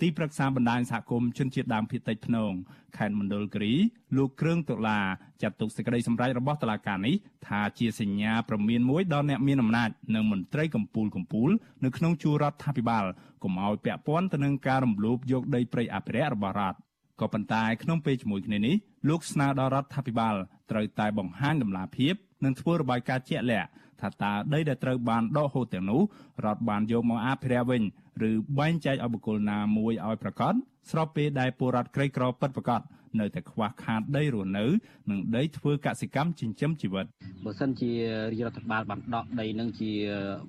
[0.00, 2.52] ទីប្រឹក្សាបណ្ដាញសហគមន៍ជនជាតិដើមភាគតិចភ្នង
[2.96, 3.74] ខេត្តមណ្ឌលគិរី
[4.16, 5.00] លោកគ្រឿងតុលា
[5.42, 7.14] ចាត់ទុកសេចក្តីសម្រេចរបស់តុលាការនេះ
[7.46, 11.50] ថាជាសញ្ញាប្រមានមួយដល់អ្នកមានអំណាចនិងមន្ត្រីកម្ពូលកម្ពូល
[11.84, 13.04] នៅក្នុងជួររដ្ឋាភិបាល
[13.42, 16.78] កុំឲ្យពាក់ព័ន្ធទៅនឹងការរំលោភយកដីព្រៃអភិរក្សរបស់រដ្ឋ
[17.20, 18.74] ក៏ប៉ុន្តែក្នុងពេលជាមួយគ្នានេះ
[19.08, 20.34] លោកស្នើដល់រដ្ឋាភិបាល
[20.70, 23.68] ត្រូវតែបង្ហាញដំណាភាពនឹងធ្វើរបាយការណ៍ជាក់លាក់
[24.00, 26.00] ថាតើដីដែលត្រូវបានដកហូតទាំងនោះ
[26.44, 27.82] រដ្ឋបានយកមកអភិរក្សវិញ
[28.28, 30.54] ឬបែងចែកឲ្យបុគ្គលណាមួយឲ្យប្រកប
[30.90, 32.82] ស្របពេលដែលពលរដ្ឋក្រីក្រពិតប្រាកដ
[33.20, 34.64] នៅតែខ្វះខាតដីរស់នៅ
[35.10, 37.06] និងដីធ្វើកសិកម្មចិញ្ចឹមជីវិត
[37.44, 37.90] បើសិនជា
[38.32, 39.90] រាជរដ្ឋបាលបានដកដីនឹងជា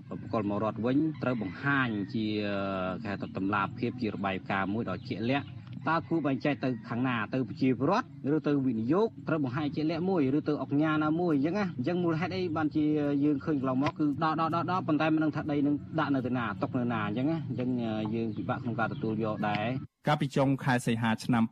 [0.10, 2.26] បុគ្គលមករដ្ឋវិញត្រូវបង្ហាញជា
[3.04, 5.48] គេហៅថាតម្លាភាពជារបាយការណ៍មួយដ៏ជាក់លាក់
[5.90, 12.86] តើគូបែងចែកទៅខាងណាទៅប្រជាពលរដ្ឋឬទៅវិនិយោគត្រូវបង្ហាញជាលក្ខមួយឬទៅអង្គការណាមួយអញ្ចឹងណាអញ្ចឹងមូលហេតុអីបានជា
[13.24, 17.70] យើងឃើញកន្លងមកគឺដកដកដកដកប៉ុន្តែមិនដឹងថាដីនឹងដាក់នៅទៅណាຕົកនៅណាអញ្ចឹងណាអញ្ចឹង
[18.16, 19.66] យើងពិបាកក្នុងការទទួលយកដែរ
[20.08, 21.44] កាលពីចុងខែសីហាឆ្នាំ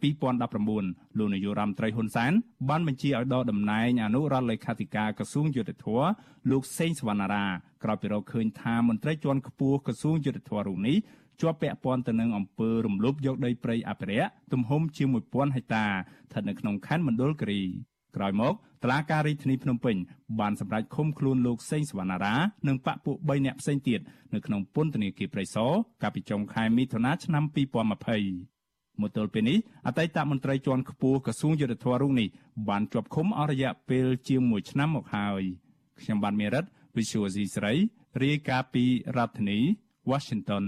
[0.56, 2.32] 2019លោកនាយករដ្ឋមន្ត្រីហ៊ុនសែន
[2.69, 6.04] បានបញ្ជាឲ្យដកតំណែងអនុរដ្ឋលេខាធិការក្រសួងយុទ្ធភ័ព
[6.52, 7.46] លោកសេងសវណ្ណារា
[7.84, 10.98] ក្រោយពីរកឃើញថាមន្ត្រីជាន់ខ្ពស់ក្រសួងយុទ្ធភ័ពរូបនេះ
[11.41, 17.62] ជាប់ពាក់ព័ន្ធទៅនឹងអំពើរំលោភយកដីព្រៃអភិរក្សទំហំជាង1000ហិកតាស្ថិតនៅក្នុងខណ្ឌមណ្ឌលគិរី
[18.15, 19.96] ក្រោយមកតឡាការរាជធានីភ្នំពេញ
[20.39, 22.36] បានសម្រេចឃុំខ្លួនលោកសេងសវណ្ណារា
[22.67, 24.00] និងបកពួក3នាក់ផ្សេងទៀត
[24.34, 32.28] នៅក្នុងពន្ធនាគារព្រៃសរកាលពីចុងខែមិថុនាឆ្នាំ2020មកទល់ពេលនេះអតីតមន្ត្រីជាន់ខ្ពស់ក្រសួងយុទ្ធភ័ពរូបនេះ
[32.69, 35.43] បានជាប់ឃុំអស់រយៈពេលជាង1ឆ្នាំមកហើយ
[36.02, 36.65] ខ្ញុំបានមេរិត
[36.96, 37.74] Visual C ស្រី
[38.24, 38.86] រាយការណ៍ពី
[39.17, 39.60] រដ្ឋធានី
[40.12, 40.63] Washington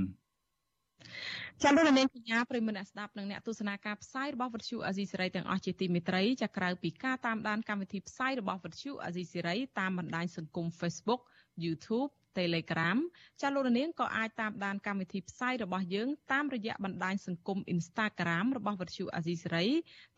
[1.64, 11.22] ចាលោកនាងកញ្ញាប្រិមនៈស្ដាប់និងអ្នកទស្សនាការផ្សាយរបស់វិទ្យុអាស៊ីសេរីទាំងអស់ជាទីមេត្រីចាក្រៅពីការតាមដានកម្មវិធីផ្សាយរបស់វិទ្យុអាស៊ីសេរីតាមបណ្ដាញសង្គម Facebook
[11.64, 12.98] YouTube Telegram
[13.42, 19.68] ចាលោកនាងក៏អាចតាមដានកម្មវិធីផ្សាយរបស់យើងតាមរយៈបណ្ដាញសង្គម Instagram របស់វិទ្យុអាស៊ីសេរី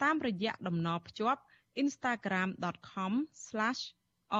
[0.04, 1.42] តាមរយៈតំណភ្ជាប់
[1.84, 3.14] instagram.com/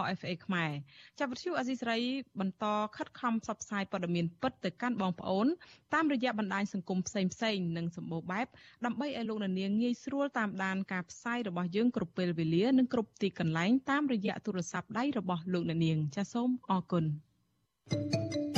[0.02, 0.72] RFA ខ្មែរ
[1.20, 1.98] ចាប់វិទ្យុអេស៊ីស្រី
[2.40, 5.48] បន្តខិតខំផ្សព្វផ្សាយព័ត៌មានពិតទៅកាន់បងប្អូន
[5.94, 8.48] តាមរយៈបណ្ដាញសង្គមផ្សេងផ្សេងនិងសម្បូរបែប
[8.86, 17.06] ដើម្បីឲ្យលោកនាងងាយស្រួលតាមដានការផ្សាយរបស់យើងគ្រប់ពេលវេលានិងគ្រប់ទីកន្លែងតាមរយៈទូរស័ព្ទដៃរបស់លោកនាងចាសសូមអរគុណ
[17.90, 18.57] thank you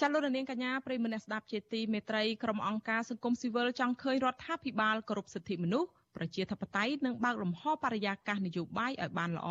[0.00, 9.48] ចាលោកនាងកញ្ញាប្រិមនៈស្ដាប់ជាទីមេត្រីក្រុមអង្គការសង្គមស៊ីវិលចង់ឃើញរដ្ឋាភិបាលគោរពសិទ្ធិមនុស្ស ប្រជាធិបតេយ្យនិងបើកលំហបរិយាកាសនយោបាយឲ្យបានល្អ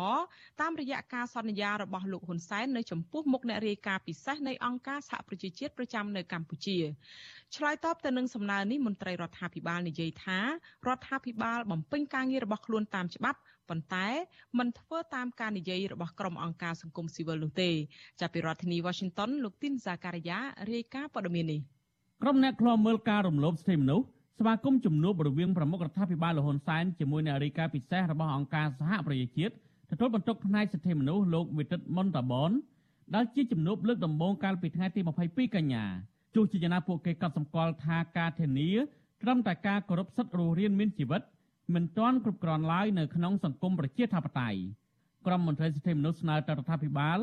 [0.60, 6.78] តាមរយៈការសន្យារបស់លោកហ៊ុនសែននៅចំពោះមុខអ្នករាយការណ៍ពិសេសនៃអង្គការសហប្រជាជាតិប្រចាំនៅកម្ពុជា
[7.56, 14.08] ឆ្លើយតបទៅនឹងសំណើនេះមន្ត្រីរដ្ឋាភិបាលនិយាយថារដ្ឋាភិបាលបំពេញការងាររបស់ខ្លួនតាមច្បាប់ប៉ុន្តែ
[14.58, 17.70] មិនធ្វើតាមការនិយាយរបស់ក្រុមអង្គការសង្គមស៊ីវិលនោះទេ
[18.20, 20.38] ចាប់ពីរដ្ឋធានី Washington លោកទីនសាការីយ៉ា
[20.72, 21.60] រាយការណ៍ព័ត៌មាននេះ
[22.22, 24.06] ក្រុមអ្នកខ្លាំមើលការរំលោភសិទ្ធិមនុស្ស
[24.38, 29.52] ស្វាគមន៍ជំនួបរវាងប្រមុខរដ្ឋាភិបាលលហ៊ុនសែនជាមួយអ្នករាយការណ៍ពិសេសរបស់អង្គការសហប្រជាជាតិ
[29.90, 32.50] ទទួលបន្ទុកផ្នែកសិទ្ធិមនុស្សលោកវិទិតមុនតាបន
[33.14, 35.84] ដែលជាជំនួបលើកដំបូងកាលពីថ្ងៃទី22កញ្ញា
[36.34, 38.70] ទោះជាយ៉ាងណាពួកគេកត់សម្គាល់ថាការធានា
[39.22, 41.22] ត្រឹមតែការគោរពសិទ្ធិរស់រានមានជីវិត
[41.74, 44.60] មិនទាន់គ្រប់គ្រាន់ឡើយនៅក្នុងសង្គមប្រជាធិបតេយ្យ
[45.26, 47.18] ក្រុមមន្ត្រីសិទ្ធិមនុស្សស្នើទៅរដ្ឋាភិបាល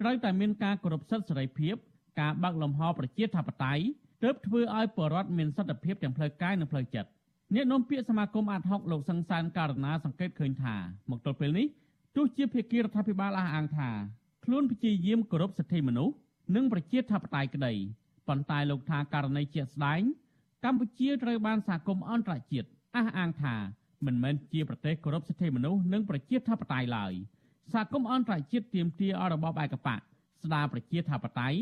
[0.00, 1.74] ត្រូវតែមានការគោរពសិទ្ធិសេរីភាព
[2.20, 3.84] ការបើកលំហប្រជាធិបតេយ្យ
[4.22, 7.10] ទើបធ្វើឲ្យប្រជាពលរដ្ឋមានសន្តិភាពទាំងផ្លូវកាយនិងផ្លូវចិត្ត
[7.54, 10.76] អ្នកនាំពាក្យសមាគមអាតហុកលោកសង្សានករណាសង្កេតឃើញថា
[11.10, 11.66] មកទល់ពេលនេះ
[12.16, 13.90] ទោះជាភាគីរដ្ឋាភិបាលអះអាងថា
[14.44, 16.14] ខ្លួនព្យាយាមគោរពសិទ្ធិមនុស្ស
[16.54, 17.72] និងប្រជាធិបតេយ្យក្តី
[18.28, 20.02] ប៉ុន្តែលោកថាករណីជាក់ស្ដែង
[20.64, 23.54] កម្ពុជាត្រូវបានសហគមន៍អន្តរជាតិអះអាងថា
[24.06, 27.12] មិនមែនជាប្រទេសគោរពសិទ្ធិមនុស្សនិងប្រជាធិបតេយ្យឡើយ
[27.72, 30.00] សហគមន៍អន្តរជាតិទាមទារឲ្យរបបឯកបក
[30.42, 31.58] ស្ដារប្រជាធិបតេយ្យ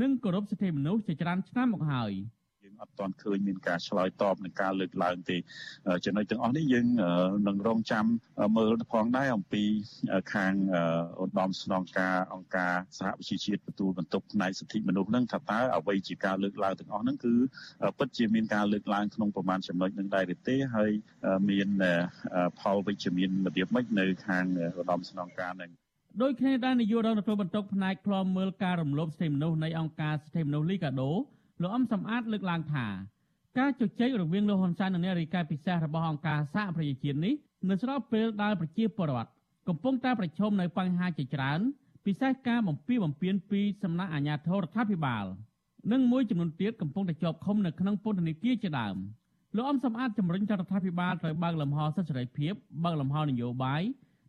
[0.00, 2.12] និងគោរពសិទ្ធិមនុស្សជាច្រើនឆ្នាំមកហើយ។
[2.82, 5.36] អត់ទាន់ឃើញមានការឆ្លើយតបនឹងការលើកឡើងទេ
[6.04, 6.86] ចំណុចទាំងអស់នេះយើង
[7.48, 8.06] នឹងរងចាំ
[8.56, 9.64] មើលផងដែរអំពី
[10.34, 10.54] ខាង
[11.22, 17.34] ឧត្តមស្នងការអង្គការសហវិជាជាតិទទួលបន្ទុកផ្នែកសិទ្ធិមនុស្សនឹងថាតើអ្វីជាការលើកឡើងទាំងអស់ហ្នឹងគឺ
[17.98, 20.90] ពិតជាមានការលើកឡើងក្នុងប្រមាណចំណុចនឹងដែរទេហើយ
[21.50, 21.68] មាន
[22.60, 24.44] ផលវិជ្ជមានរបៀបម៉េចនៅខាង
[24.78, 25.72] ឧត្តមស្នងការនឹង
[26.22, 31.10] ដោយគ្នាដែរនាយករដ្ឋមន្ត្រីបន្ទុកផ្នែកឃ្លាំមើលការរំលោភសិទ្ធិមនុស្សនៃអង្គការសិទ្ធិមនុស្សលីកាដូ
[31.62, 32.86] លោកអំសំអាតលើកឡើងថា
[33.58, 37.34] ការជជែករវាងលោកហ៊ុនសែននិងអ្នករាយការណ៍ពិសេសរបស់អង្គការសហប្រជាជាតិនេះ
[37.68, 39.30] នៅស្របពេលដែលប្រជាពលរដ្ឋ
[39.68, 41.60] កំពុងតែប្រឈមនៅបញ្ហាជាច្រើន
[42.06, 45.24] ពិសេសការបំពីបំពេញពីសំណាក់អាជ្ញាធររដ្ឋាភិបាល
[45.92, 48.96] និងមួយចំនួនទៀតកំពុងតែជាប់ឃុំនៅក្នុងពន្ធនាគារជាដើម
[49.56, 52.52] លោកអំសំអាតជំរុញរដ្ឋាភិបាលត្រូវបើកលំហសិទ្ធិសេរីភាព
[52.84, 53.82] បើកលំហនយោបាយ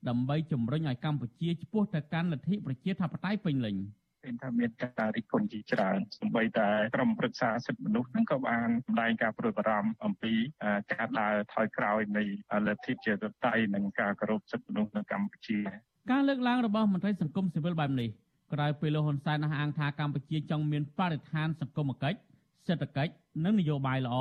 [0.10, 3.78] ដើម្បីជំរុញឲ្យកម្ពុជាឆ្ពោះទៅកាន់លទ្ធិប្រជាធិបតេយ្យពេញលេញ។
[4.24, 10.34] ឃើញថាមានការរិះគន់ជាច្រើនសម្បីតែក្រមប្រឹក្សាសិទ្ធិមនុស្សហ្នឹងក៏បានសម្ដែងការព្រួយបារម្ភអំពី
[10.94, 12.24] ការដើរថយក្រោយនៃ
[12.68, 15.60] លទ្ធិជាតិតៃនិងការគោរពសិទ្ធិមនុស្សនៅកម្ពុជា
[16.12, 18.10] ការលើកឡើងរបស់មន្ត្រីសង្គមស៊ីវិលបែបនេះ
[18.54, 22.20] ក្រោយពេលលោកហ៊ុនសែនអះអាងថាកម្ពុជាចង់មានបរិស្ថានសង្គមគិច្ច
[22.68, 23.12] សេដ្ឋកិច្ច
[23.46, 24.18] និងនយោបាយល្អ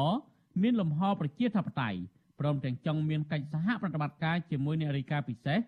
[0.63, 1.99] មានលំហប្រជាធិបតេយ្យ
[2.41, 5.59] ព្រមទាំងចង់មានកិច្ចសហប្រតិបត្តិការជាមួយអ្នករាយការណ៍ពិសេស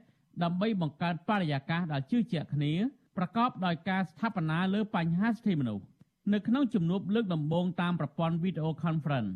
[0.42, 2.72] ដើម្បីបង្កើតបរិយាកាសដែលជឿជាក់គ្នា
[3.16, 5.84] ប្រកបដោយការស្ថាបនាលើបញ្ហាសិទ្ធិមនុស្ស
[6.32, 9.32] នៅក្នុងជំនួបលើកដំបូងតាមប្រព័ន្ធ Video Conference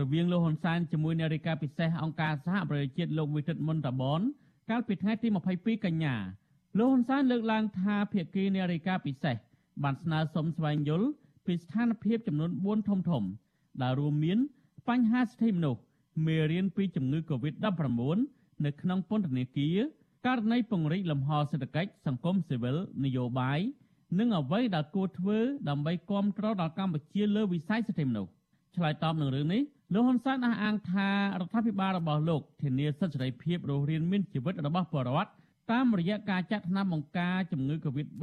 [0.00, 4.20] រវាងលោកហ៊ុនសែនជាមួយអ្នករាយការណ៍ពិសេសអង្គការសហប្រជាជាតិលោកវិទិតមុនតាបន
[4.70, 6.14] កាលពីថ្ងៃទី22កញ្ញា
[6.78, 9.36] លោកហ៊ុនសែនលើកឡើងថាភាគីអ្នករាយការណ៍ពិសេស
[9.82, 11.08] បានស្នើសុំស្វែងយល់
[11.46, 13.24] ពីស្ថានភាពចំនួន4ធំធំ
[13.82, 14.38] ដែលរួមមាន
[14.88, 15.80] បញ្ហាសិទ្ធិមនុស្ស
[16.26, 18.18] មេរៀនពីជំងឺ Covid-19
[18.64, 19.78] នៅក្នុងពន្ធនាគារ
[20.26, 23.60] ករណីពង្រីកលំហសេដ្ឋកិច្ចសង្គមស៊ីវិលនយោបាយ
[24.18, 28.30] និងអ្វីដែលគួរធ្វើដើម្បីគាំទ្រដល់កម្ពុជាលើវិស័យសិទ្ធិមនុស្ស
[28.76, 29.62] ឆ្លើយតបនឹងរឿងនេះ
[29.94, 35.30] លោកហ៊ុនសែនអះអាងថារដ្ឋាភិបាលរបស់លោកធានាសិទ្ធិសេរីភាពរស់រានមានជីវិតរបស់ប្រជាពលរដ្ឋ
[35.72, 38.22] តាមរយៈការចាត់ថ្នាំបង្ការជំងឺ Covid-19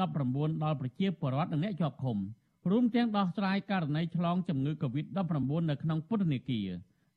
[0.63, 2.17] ដល់ប្រជាពលរដ្ឋនិងអ្នកជាប់ឃុំ
[2.71, 6.69] រួមទាំងដោះស្រាយករណីឆ្លងជំងឺ Covid-19 នៅក្នុងពន្ធនាគារ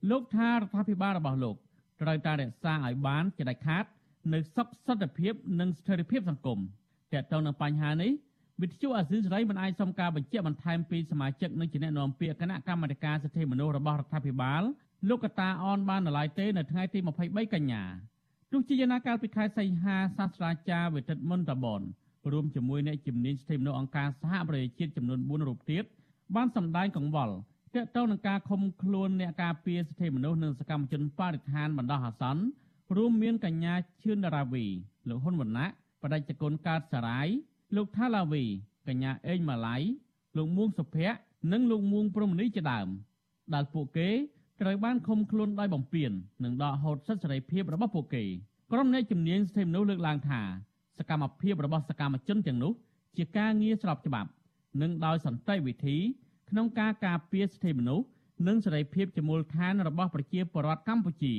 [0.09, 1.57] លោកថារដ្ឋាភិបាលរបស់លោក
[2.03, 3.84] ត្រូវតែរក្សាឲ្យបានជាដាច់ខាត
[4.32, 6.59] នៅសុខសន្តិភាពនិងស្ថិរភាពសង្គម
[7.12, 8.11] ទាក់ទងនឹងបញ្ហានេះ
[8.62, 14.62] វិទ្យុអាស៊ីសេរីមិនអាចសុំការបញ្ជាក់បន្ថែមពីសមាជិកនិងជាអ្នកនាំពាក្យគណៈកម្មាធិការសិទ្ធិមនុស្សរបស់រដ្ឋាភិបាល
[15.09, 17.82] លោកកតាអនបាននៅឡើយទេនៅថ្ងៃទី23កញ្ញា
[18.53, 21.82] ទោះជាយ៉ាងណាកាលពីខែសីហាសាស្ត្រាចារ្យវិទិតមុនតបន
[22.32, 25.84] រួមជាមួយអ្នកជំនាញសិទ្ធិមនុស្សអង្គការសហប្រជាជាតិចំនួន4រូបទៀត
[26.36, 27.34] បានសម្ដែងកង្វល់
[27.75, 32.43] ទាក់ទងនឹងការឃុំខ្លួនអ្នកការពារសិទ្ធិមនុស្សនិងសកម្មជនបរិស្ថានបណ្ដោះអាសន្ន
[32.97, 34.64] រួមមានកញ្ញាឈឿនដារាវី
[35.09, 35.66] លោកហ៊ុនវណ្ណៈ
[36.03, 37.29] បដិជគុណកើតសារាយ
[37.77, 38.45] លោកថាឡាវី
[38.89, 39.77] កញ្ញាអេងម៉ាឡៃ
[40.37, 41.18] លោកមួងសុភ័ក្រ
[41.53, 42.89] និងលោកមួងព្រំនីជាដើម
[43.55, 44.09] ដែលពួកគេ
[44.61, 46.11] ត្រូវបានឃុំខ្លួនដោយបំពាន
[46.45, 48.25] និងដកហូតសិទ្ធិសេរីភាពរបស់ពួកគេ
[48.73, 50.41] ក្រុមអ្នកជំនាញសិទ្ធិមនុស្សលើកឡើងថា
[50.99, 52.73] សកម្មភាពរបស់សកម្មជនទាំងនោះ
[53.16, 54.31] ជាការងារស្របច្បាប់
[54.81, 55.97] និងដោយសន្តិវិធី
[56.51, 58.07] ក្នុងការការពារសិទ្ធិមនុស្ស
[58.46, 61.34] និងសេរីភាពជាមូលដ្ឋានរបស់ប្រជាពលរដ្ឋកម្ពុជា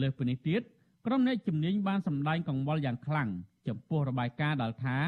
[0.00, 0.60] លើសពីនេះទៀត
[1.06, 3.28] ក្រុមអ្នកជំនាញបានសម្ដែងកង្វល់យ៉ាងខ្លាំង
[3.68, 4.98] ចំពោះរបាយការណ៍ដែលថា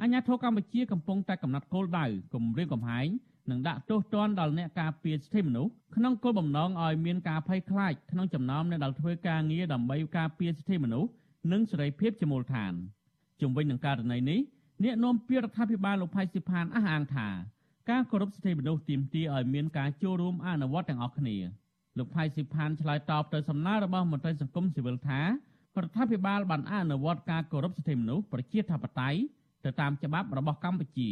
[0.00, 3.08] អាញាធរកម្ពុជាកំពុងតែកំណត់គោលដៅគម្រាមកំហែង
[3.50, 11.10] និងដាក់ទោសទណ្ឌដល់អ្នកការពារសិទ្ធិមនុស្សក្នុងគោលបំណងឲ្យមានការភ័យខ្លាចក្នុងចំណោមអ្នកដែលធ្វើការងារដើម្បីការពារសិទ្ធិមនុស្ស
[11.52, 12.72] និងសេរីភាពជាមូលដ្ឋាន
[13.40, 14.40] ជំវិញនឹងករណីនេះ
[14.84, 17.28] អ្នកនាំពាក្យរដ្ឋាភិបាលលោកផៃស៊ីផានអះអាងថា
[17.90, 21.36] ការគោរពសិទ្ធិមនុស្សទាមទារឲ្យមានការចូលរួមអនុវត្តទាំងអស់គ្នា
[21.98, 25.26] លោកផៃស៊ីផានឆ្លើយតបទៅសំណើរបស់មន្ត្រីសង្គមស៊ីវិលថារ
[25.84, 29.18] ដ្ឋាភិបាលបានអនុវត្តការគោរពសិទ្ធិមនុស្សប្រជាធិបតេយ្យ
[29.64, 31.10] ទៅតាមច្បាប់របស់កម្ពុជា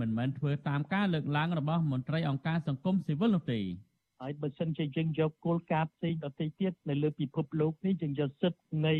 [0.00, 3.60] មិនមែនធ្វើតាមការលើកឡើងរបស់មន្ត្រីអង្គការសង្គមស៊ីវិលនោះទេ
[4.22, 8.94] ហើយបើសិនជាយើងយកគោលការណ៍ផ្សេងដទៃទៀតនៅលើពិភពលោកនេះយើងយកសិទ្ធិនៃ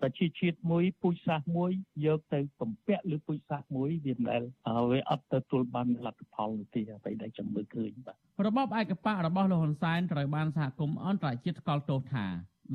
[0.00, 1.70] ប្រជាជាតិមួយពូជសាសន៍មួយ
[2.06, 4.42] យកទៅបំពាក់លើពូជសាសន៍មួយវាមិនដែល
[4.90, 12.26] វាអត់ទទួលបានលទ្ធផលនោះទេអ្វីដែលចាំមើលឃើញបាទរបបឯកបៈរបស់លោកហ៊ុនសែនត្រូវបានសហគមន៍អន្តរជាតិស្គាល់ទោសថា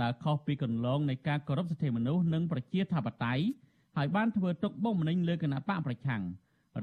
[0.01, 3.43] ដែលខុសពីគន្លងនៃការគោរពសិទ្ធិមនុស្សនិងប្រជាធិបតេយ្យ
[3.97, 6.21] ហើយបានធ្វើទុកបុកម្នេញលើគណៈបកប្រឆាំង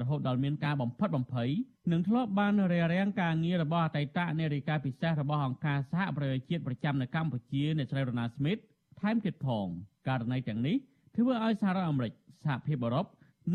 [0.01, 1.49] រហូតដល់មានការបំផិតបំភ័យ
[1.91, 8.57] និងធ្លាប់បានរារាំងការងាររបស់អតីតនារីកាពិសេសរបស់អង្គការសហប្រជាជាតិប្រចាំនៅកម្ពុជាអ្នកស្រីរណាស្មីត
[9.01, 9.67] ថែមទៀតផង
[10.07, 10.75] ករណីទាំងនេះ
[11.15, 13.05] ធ្វើឲ្យសហរដ្ឋអាមេរិកសហភាពអឺរ៉ុប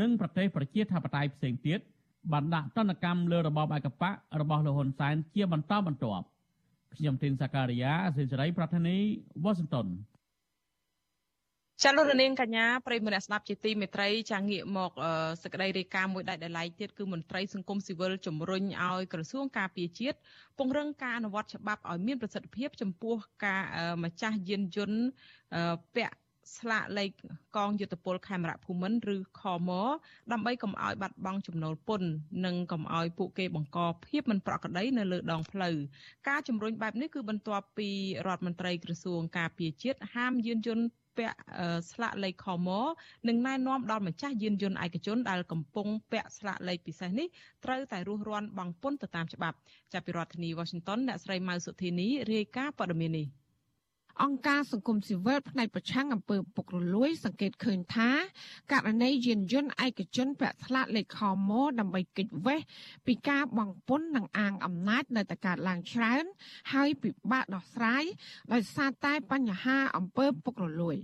[0.01, 1.81] និងប្រទេសប្រជាធិបតេយ្យផ្សេងទៀត
[2.33, 6.25] បានដាក់ទណ្ឌកម្មលើរបបឯកបករបស់លោកហ៊ុនសែនជាបន្តបន្ទាប់
[6.97, 8.97] ខ្ញុំទីនសាការីយ៉ាអសិលសេរីប្រធានី
[9.45, 9.87] វ៉ាស៊ីនតោន
[11.85, 14.91] ចាលោកនាងកញ្ញាប្រិយមិត្តអ្នកស្ដាប់ជាទីមេត្រីចាងាកមក
[15.43, 20.17] សក្តីរាយការណ៍មួយដាច់ដោយឡែកទៀតគឺមន្ត្រីសង្គមស៊ីវិលជំរុញឲ្យក្រសួងការពារជាតិ
[20.59, 23.63] ពង្រឹងការអនុវត្តច្បាប់ឲ្យមានប្រសិទ្ធភាព ចំពោះការ
[24.05, 25.03] ម្ចាស់យានយន្ត
[25.97, 26.17] ពាក់
[26.57, 27.11] ស្លាកលេខ
[27.57, 29.71] កងយុទ្ធពលខេមរៈភូមិន្ទឬខម
[30.33, 32.09] ដើម្បីកុំឲ្យបាត់បង់ចំណូលពន្ធ
[32.45, 35.77] និងកុំឲ្យពួកគេបង្កភាពមិនប្រក្រតីនៅលើដងផ្លូវ
[36.29, 37.89] ការជំរុញបែបនេះគឺបន្ទាប់ពី
[38.27, 40.87] រដ្ឋមន្ត្រីក្រសួងការពារជាតិហាមយានយន្ត
[41.17, 41.37] ពាក់
[41.91, 42.69] ស្លាកលេខខម
[43.29, 47.27] និងណែនាំដល់ម្ចាស់យានយន្តឯកជនដែលកំពុងពាក់ស្លាកលេខពិសេសនេះ
[47.65, 49.57] ត្រូវតែរស់រានបង់ពន្ធទៅតាមច្បាប់
[49.93, 53.27] ចាប់ពីរដ្ឋធានី Washington អ្នកស្រីម៉ៅសុធីនីរាយការណ៍ព័ត៌មាននេះ
[54.21, 58.11] អង្គការសង្គមស៊ីវិលផ្នែកប្រឆាំងអំពើពុករលួយ សង្កេតឃើញថា
[58.73, 61.51] ករណីយានយន្តឯកជនពាក់ស្លាកលេខខម
[61.81, 62.61] ដើម្បីគេចវេះ
[63.07, 66.25] ពីការបង់ពន្ធនិងអាងអំណាចនៅតែកើតឡើងច្រើន
[66.73, 68.05] ហើយពិបាកដោះស្រាយ
[68.53, 70.97] ដោយសារតែបញ្ហាអំពើពុករលួយ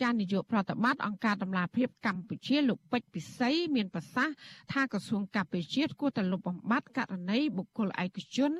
[0.00, 4.34] ចារនាយកប្រតិបត្តិអង្គការដំឡាភិបកម្ពុជាលោកពេជ្រពិសីមានប្រសាសន៍
[4.72, 8.52] ថាក្រសួងកាពិជាតិគួរតែលុបបំបាត់ករណីបុគ្គលឯកជន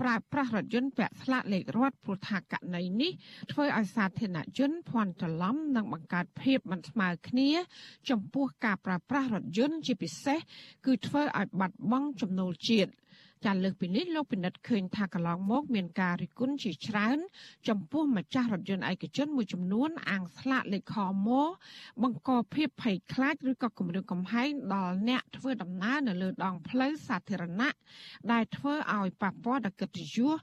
[0.00, 3.12] ប្រើប្រាស់រថយន្តពាក់ស្លាកលេខរដ្ឋព្រោះថាករណីនេះ
[3.52, 7.50] ធ្វើឲ្យសាធារណជនភ័ន្តច្រឡំនិងបង្កើតភាពមិនស្មើគ្នា
[8.10, 10.38] ចំពោះការប្រើប្រាស់រថយន្តជាពិសេស
[10.86, 12.90] គឺធ្វើឲ្យបាត់បង់ចំណូលជាតិ
[13.46, 17.18] ចាលើកពីនេះលោកពិនិត្យឃើញថាកន្លងមកមានការរិះគន់ជាច្រើន
[17.68, 21.28] ចំពោះម្ចាស់រថយន្តឯកជនមួយចំនួនអាងស្លាកលេខខម
[22.02, 27.74] បង្កភាពភ័យខ្លាចឬក៏គំរាមកំហែងដល់អ្នកធ្វើដំណើរនៅលើដងផ្លូវសាធារណៈ
[28.32, 30.34] ដែលធ្វើឲ្យប៉ះពាល់ដល់កិត្តិយស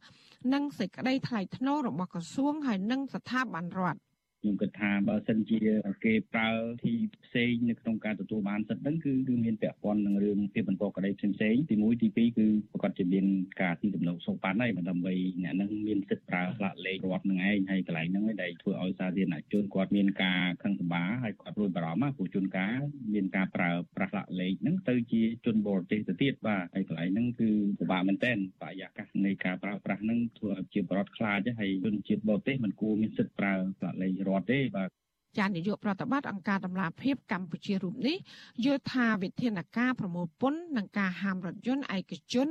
[0.54, 4.09] និងសេចក្តីថ្លៃថ្នូររបស់ក្រសួងហើយនិងស្ថាប័នរដ្ឋ
[4.42, 5.58] ខ្ញុំគិតថាបើសិនជា
[6.06, 6.50] គេប្រើ
[6.84, 6.94] ទី
[7.26, 13.26] ផ្សេងនៅក្នុងការទទួលបានសិទ្ធិហ្នឹងគឺគឺមានពាក់ព័ន្ធនឹងរឿងពីបន្តក្តីផ្សេងផ្សេងទី1ទី2គឺប្រកាសជាមាន
[13.62, 15.14] ការទីទំនងសុខបានហើយដើម្បី
[15.44, 22.76] អ្នកហ្នឹងមានសិទ្ធិប្រើផ្លាកលេខរដ្ឋនឹងឯងហើយកន្លែងហ្នឹងឯងដែលធ្វើឲ្យសាធារណជនគាត់មានការខឹងសម្បាហើយគាត់រួចបារម្ភព្រោះជនការ
[23.14, 34.90] មានការប្រើប្រាស់ផ្លាកលេខហ្នឹងទៅជាជនបរទេសទៅទៀតបាទហើយកន្លែងហ្នឹងគឺពិបាកមែនទែនបរិយាកាសនៃការប្រើប្រាស់ហ្នឹងធ្វើឲ្យជាបរិវត្តខ្លាចហើយជនជាតិបរទេសមិនគួរមានសិទ្ធិប្រើផ្លាកលេខរដ្ឋទេបាទ
[35.38, 38.18] ចាននាយកប្រតិបត្តិអង្គការដំឡាភិបកម្ពុជារូបនេះ
[38.66, 42.48] យល់ថាវិធានការប្រមូលពន្ធនិងការហាមរថយន្តឯកជន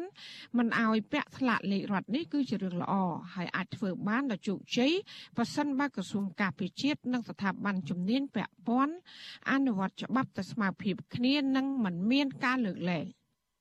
[0.56, 2.94] មិនឲ្យពាក់ស្លាកលេខរដ្ឋនេះគឺជារឿងល្អ
[3.34, 4.92] ហើយអាចធ្វើបានដោយជោគជ័យ
[5.36, 8.94] ប្រសិនបើក្រសួងការពារជាតិនិងស្ថាប័នជំនាញពាក់ព័ន្ធ
[9.50, 13.06] អនុវត្តច្បាប់ទៅស្មើភាពគ្នានិងមិនមានការលើកលែង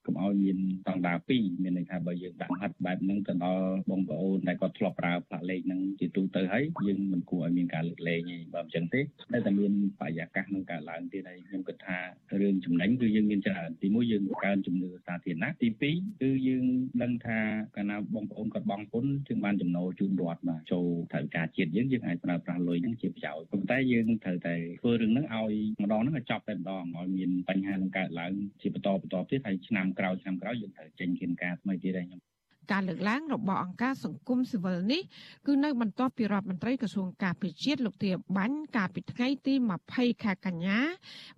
[0.07, 11.97] កុំឲ្យមានស្តង់ដារ2មានន័យថាបើយើងដាក់ហាត់បែបហ្នឹងទៅដល់បងប្អូនដែលគាត់ធ្លាប់ប្រើផ្លាកលេខហ្នឹងជាទូទៅហើយយើងមិនគួរឲ្យមានការលើកលែងទេបើមិនចឹងទេតែតែមានបរិយាកាសនឹងកើតឡើងទៀតហើយខ្ញុំគិតថា
[12.41, 16.65] រឿងចំណេញគឺយើងមានច្រើនទីមួយយើងកើនជំនឿសាធារណៈទី2គឺយើង
[17.03, 17.39] ដឹងថា
[17.75, 25.53] កាលណាបងប្អូនគាត់បង់ពន្ធយើងបានចំណូលជូនរដ្ឋបាទចូលថវិកាជាតិយើងយើងអាចប្រើប្រាស់លុយហ្នឹងជាប្រយោជន៍ប៉ុន្តែយើងត្រូវតែធ្វើរឿងហ្នឹងឲ្យ
[25.83, 32.27] ម្ដងហ្នឹងឲ្យចប់តែម្ដងឲ្យមានបញ្ហានឹងកើតឡើងជាបន្តបន្តទៀតហើយឆ្នាំក្រោយឆ្នាំក្រោយយើងត្រូវចេញគៀនការថ្មីទៀតហើយខ្ញុំ
[32.71, 35.01] ការលើកឡើងរបស់អង្គការសង្គមស៊ីវិលនេះ
[35.47, 39.53] គឺនៅបន្ទាប់ពីរដ្ឋមន្ត្រីក្រសួងការពារជាតិលោកទាបាញ់កាលពីថ្ងៃទី
[39.89, 40.79] 20ខែកញ្ញា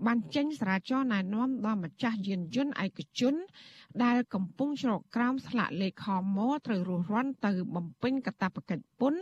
[0.05, 3.35] បានចេញសារាចរណែនាំដល់ម្ចាស់យានយន្តឯកជន
[4.03, 6.05] ដែលកំពុងច្រកក្រោមស្លាកលេខខ
[6.37, 9.21] មត្រូវរស់រាន់ទៅបំពេញកាតព្វកិច្ចពន្ធ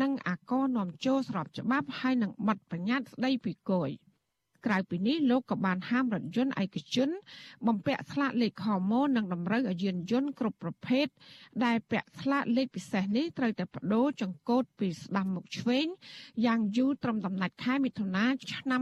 [0.00, 3.90] និងអាករនាំចូលស្របច្បាប់ហើយនឹងប័ណ្ណបញ្ញត្តិស្ដីពីគយ។
[4.66, 7.08] ក្រៅពីនេះលោកក៏បានហាមរថយន្តឯកជន
[7.66, 11.06] បំពាក់ស្លាកលេខខមនិងតម្រូវឲ្យយានយន្តគ្រប់ប្រភេទ
[11.64, 15.86] ដែលពាក់ស្លាកលេខពិសេសនេះត្រូវតែបដូរចង្កូតពីស្ដាំមកឆ្វេង
[16.46, 18.80] យ៉ាងយូរត្រឹមដំណាច់ខែមិថុនាឆ្នាំ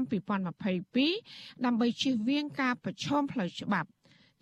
[0.83, 3.89] 2022ដើម្បីជៀសវាងការប្រឈមផ្លូវច្បាប់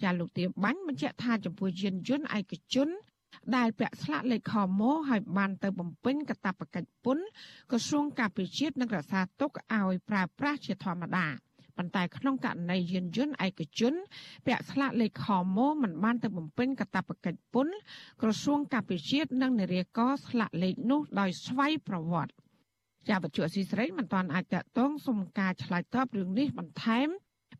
[0.03, 2.89] ចាលោកទាបាញ់បញ្ជាក់ថាចំពោះយានយន្តឯកជន
[3.57, 7.25] ដែលពាក់ស្លាកលេខខមឲ្យបានទៅបំពេញកាតព្វកិច្ចពន្ធ
[7.71, 11.27] ក្រសួងការពារជាតិនិងរក្សាទុកឲ្យប្រើប្រាស់ជាធម្មតា
[11.77, 13.95] ប៉ុន្តែក្នុងករណីយានយន្តឯកជន
[14.47, 15.27] ពាក់ស្លាកលេខខ
[15.57, 17.75] មមិនបានទៅបំពេញកាតព្វកិច្ចពន្ធ
[18.23, 22.33] ក្រសួងការពារជាតិនិងនារីកស្លាកលេខនោះដោយស្វ័យប្រវត្តិ
[23.09, 27.09] ជាវត្ថុអសីស្រីមិនទាន់អាចតតងសុំការឆ្លើយតបរឿងនេះបន្ថែម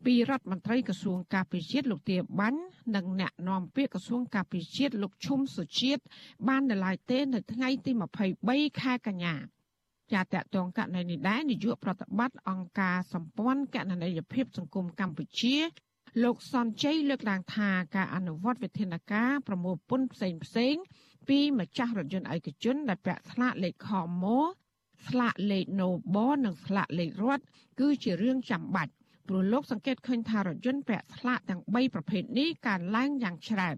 [0.05, 2.61] ពីរដ្ឋមន្ត្រីក្រសួងការពារជាតិលោកទាបាញ់
[2.95, 6.01] និងអ្នកនាំពាក្យក្រសួងការពារជាតិលោកឈុំសុជាតិ
[6.47, 7.91] បាននៅឡើយទេនៅថ្ងៃទី
[8.35, 9.35] 23ខែកញ្ញា
[10.13, 15.57] ជាតកតងកណនីដែរនាយកប្រតិបត្តិអង្គការសម្ព័ន្ធកណន័យភាពសង្គមកម្ពុជា
[16.23, 20.75] លោកសំជ័យលើកឡើងថាការអនុវត្តវិធានការប្រមូលពន្ធផ្សេងផ្សេង
[21.27, 23.89] ពីម្ចាស់រថយន្តឯកជនដែលពាក់ស្លាកលេខខ
[24.23, 24.25] ម
[25.07, 27.43] ស្លាកលេខ Nobo និងស្លាកលេខរដ្ឋ
[27.79, 28.91] គឺជារឿងចាំបាច់
[29.33, 33.77] ព្រោះលោកសង្កេតឃើញថារថយន្តពាក់ស្លាកទាំង3ប្រភេទនេះកើនឡើងយ៉ាងច្រើន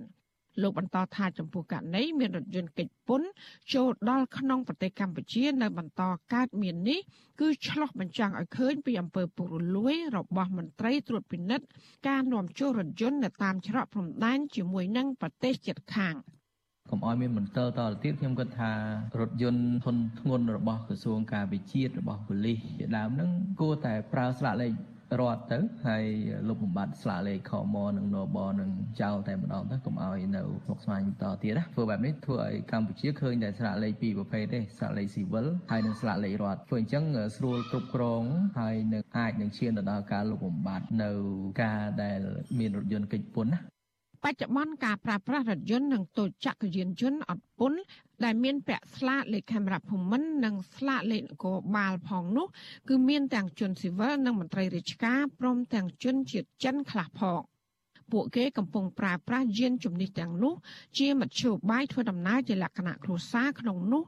[0.61, 3.27] លោកបន្តថាចំពោះករណីមានរថយន្តកិច្ចពន្ធ
[3.73, 6.99] ចូលដល់ក្នុងប្រទេសកម្ពុជានៅបន្តកើតមាននេះ
[7.41, 11.65] គឺឆ្លោះបញ្ចាំងឲ្យឃើញពីអំពើពុករលួយរបស់មន្ត្រីត្រួតពិនិត្យ
[12.07, 16.15] ការនាំចូលរថយន្តនៅតាមច្រកព្រំដែនជាមួយនឹងប្រទេសជិតខាង
[16.89, 18.71] កុំឲ្យមានមន្ទិលតទៅទៀតខ្ញុំគិតថា
[19.19, 23.29] រថយន្តធនធ្ងន់របស់ក្រសួងការវិជាតិរបស់ប៉ូលីសជាដើមហ្នឹង
[23.61, 24.71] គួរតែប្រើស្លាកលេខ
[25.21, 26.05] រត់ទៅហើយ
[26.49, 28.69] លុបបំបត្តិស្លាកលេខខមនិងណបនឹង
[29.01, 37.03] ចោលតែម្ដងទៅកុំឲ្យនៅស្មុគស្មាញបន្តទៀតណាធ្វើបែបនេះធ្វើឲ្យកម្ពុជាឃើញតែស្លាកលេខពីរប្រភេទទេស្លាកលេខស៊ីវិលហើយនិងស្លាកលេខរដ្ឋធ្វើអញ្ចឹង
[37.37, 38.23] ស្រួលគ្រប់គ្រង
[38.59, 41.11] ហើយនឹងអាចនឹងឈានទៅដល់ការលុបបំបត្តិនៅ
[41.63, 42.19] ការដែល
[42.59, 43.72] មានរថយន្តកិច្ចពន្ធណា
[44.23, 47.79] បច្ចុប្បន្នការប្រើប្រាស់រថយន្តនិងតូចចក្រយានយន្តអត់ពន្ធ
[48.23, 52.47] ដែលមានពាក់ស្លាកលេខខេមរៈភូមិន្ទនិងស្លាកលេខនគរបាលផងនោះ
[52.89, 57.39] គឺមានទាំងជនស៊ីវិលនិងមន្ត្រីរាជការព្រមទាំងជនជាតិចិនខ្លះផង
[58.11, 60.53] ពួកគេកំពុងប្រើប្រាស់យានជំនិះទាំងនោះ
[60.99, 64.03] ជាមធ្យោបាយធ្វើដំណើរជាលក្ខណៈគ្រួសារក្នុងនោះ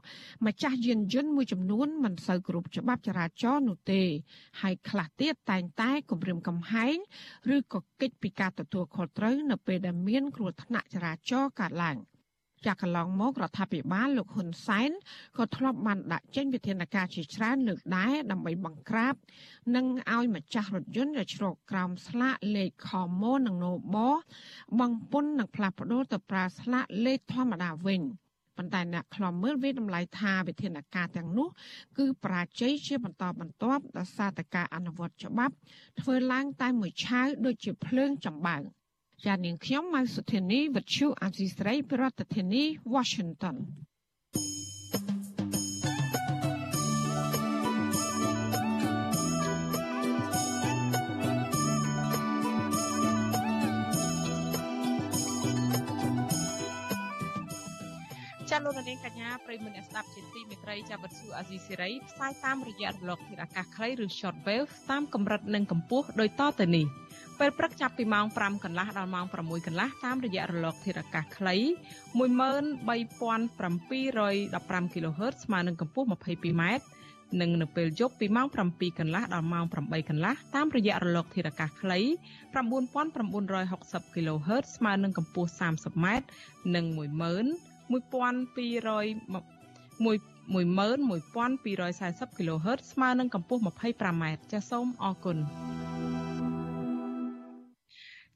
[0.46, 4.02] ម្ចាស់យានយន្តមួយចំនួនមិនសូវគ្រប់ច្បាប់ចរាចរណ៍នោះទេ
[4.60, 6.96] ហើយខ្លះទៀតតែងតែគំរាមកំហែង
[7.54, 11.98] ឬក៏កិច្ចពីការទទួលខុសត្រូវនៅពេលដែលមានគ្រោះថ្នាក់ចរាចរណ៍កើតឡើង។
[12.64, 14.90] ចាក់កន្លងមករដ្ឋាភិបាលលោកហ៊ុនសែន
[15.38, 19.14] ក៏ធ្លាប់បានដាក់ចេញវិធានការជាច្រើនលើកដែរដើម្បីបង្ក្រាប
[19.74, 22.90] និងឲ្យម្ចាស់រថយន្តដែលជ្រកក្រោមស្លាកលេខខ
[23.22, 23.98] មនិងណូប
[24.80, 28.02] បងពុននិងផ្លាស់ប្ដូរទៅប្រើស្លាកលេខធម្មតាវិញ
[28.56, 31.48] ប៉ុន្តែអ្នកខ្លំមើលវាតម្លៃថាវិធានការទាំងនោះ
[31.98, 35.54] គឺប្រាជ័យជាបន្តបន្ទាប់ដោយសារតែការអនុវត្តច្បាប់
[36.00, 38.62] ធ្វើឡើងតែមួយឆាវដូចជាភ្លើងចំបើង
[39.24, 42.64] ចានាងខ្ញុំម៉ៅសុធានីវិទ្យុអាស៊ីស្រីប្រធានាធិបតី
[42.94, 43.56] Washington
[58.50, 66.86] ចាលោកនាងកញ្ញាប្រិយមិត្តអ្នកស្ដាប់ជាទីមេត្រីចាវិទ្យុអាស៊ីសេរីផ្សាយតាមរយៈរលកធាតុអាកាសខ្លីឬ shortwave តាមកម្រិតនិងកម្ពស់ដោយតទៅនេះ។
[67.40, 71.54] ពេលព្រឹកចាប់ពីម៉ោង5កន្លះដល់ម៉ោង6កន្លះតាមរយៈរលកធាតុអាកាសខ្លី
[72.18, 76.62] 13715 kHz ស្មើនឹងកម្ពស់ 22m
[77.40, 81.98] និងនៅពេលយប់ពីម៉ោង7កន្លះដល់ម៉ោង8កន្លះតាមរយៈរលកធាតុអាកាសខ្លី
[82.56, 86.06] 9960 kHz ស្មើនឹងកម្ពស់ 30m
[86.74, 87.06] និង11200
[90.06, 95.38] 11240 kHz ស្មើនឹងកម្ពស់ 25m ចាសសូមអរគុណ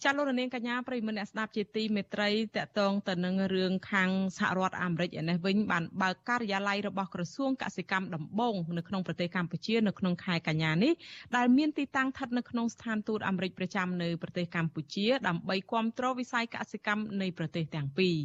[0.04, 10.92] ចាលោកនាងកញ្ញាប្រិយមិត្តអ្នកស្ដាប់ជាទីមេត្រីតកតងទៅនឹងរឿងខាងសហរដ្ឋអាមេរិកឯនេះវិញបានបើកការិយាល័យរបស់ក្រសួងកសិកម្មដំបងនៅក្នុងប្រទេសកម្ពុជានៅក្នុងខែកញ្ញានេះ
[11.36, 18.16] ដែលមានទីតាំងស្ថិតនៅក្នុងស្ថានទូតអាមេរិកប្រចាំនៅប្រទេសកម្ពុជាដើម្បីគាំទ្រវិស័យកសិកម្មនៃប្រទេសទាំងពីរ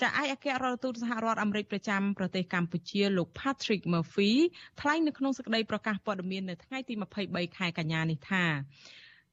[0.00, 4.32] ចាឯកអគ្គរដ្ឋទូតសហរដ្ឋអាមេរិកប្រចាំប្រទេសកម្ពុជាលោក Patrick Murphy
[4.80, 6.94] ថ្លែងនៅក្នុងសេចក្តីប្រកាសព័ត៌មាននៅថ្ងៃទី
[7.26, 8.46] 23ខែកញ្ញានេះថា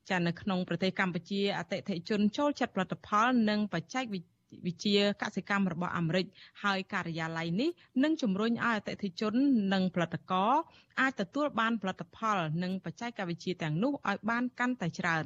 [0.09, 4.03] ចានៅក្នុងប្រទេសកម្ពុជាអតិថិជនចូលចិត្តផលិតផលនិងបច្ចេក
[4.65, 6.25] វិទ្យាកសិកម្មរបស់អាមេរិក
[6.63, 7.69] ហើយការិយាល័យនេះ
[8.03, 9.33] នឹងជំរុញឲ្យអតិថិជន
[9.73, 10.53] និងផលិតករ
[10.99, 15.25] អាចទទួលបានផលិតផលនិងបច្ចេកវិទ្យាទាំងនោះឲ្យបានកាន់តែច្រើន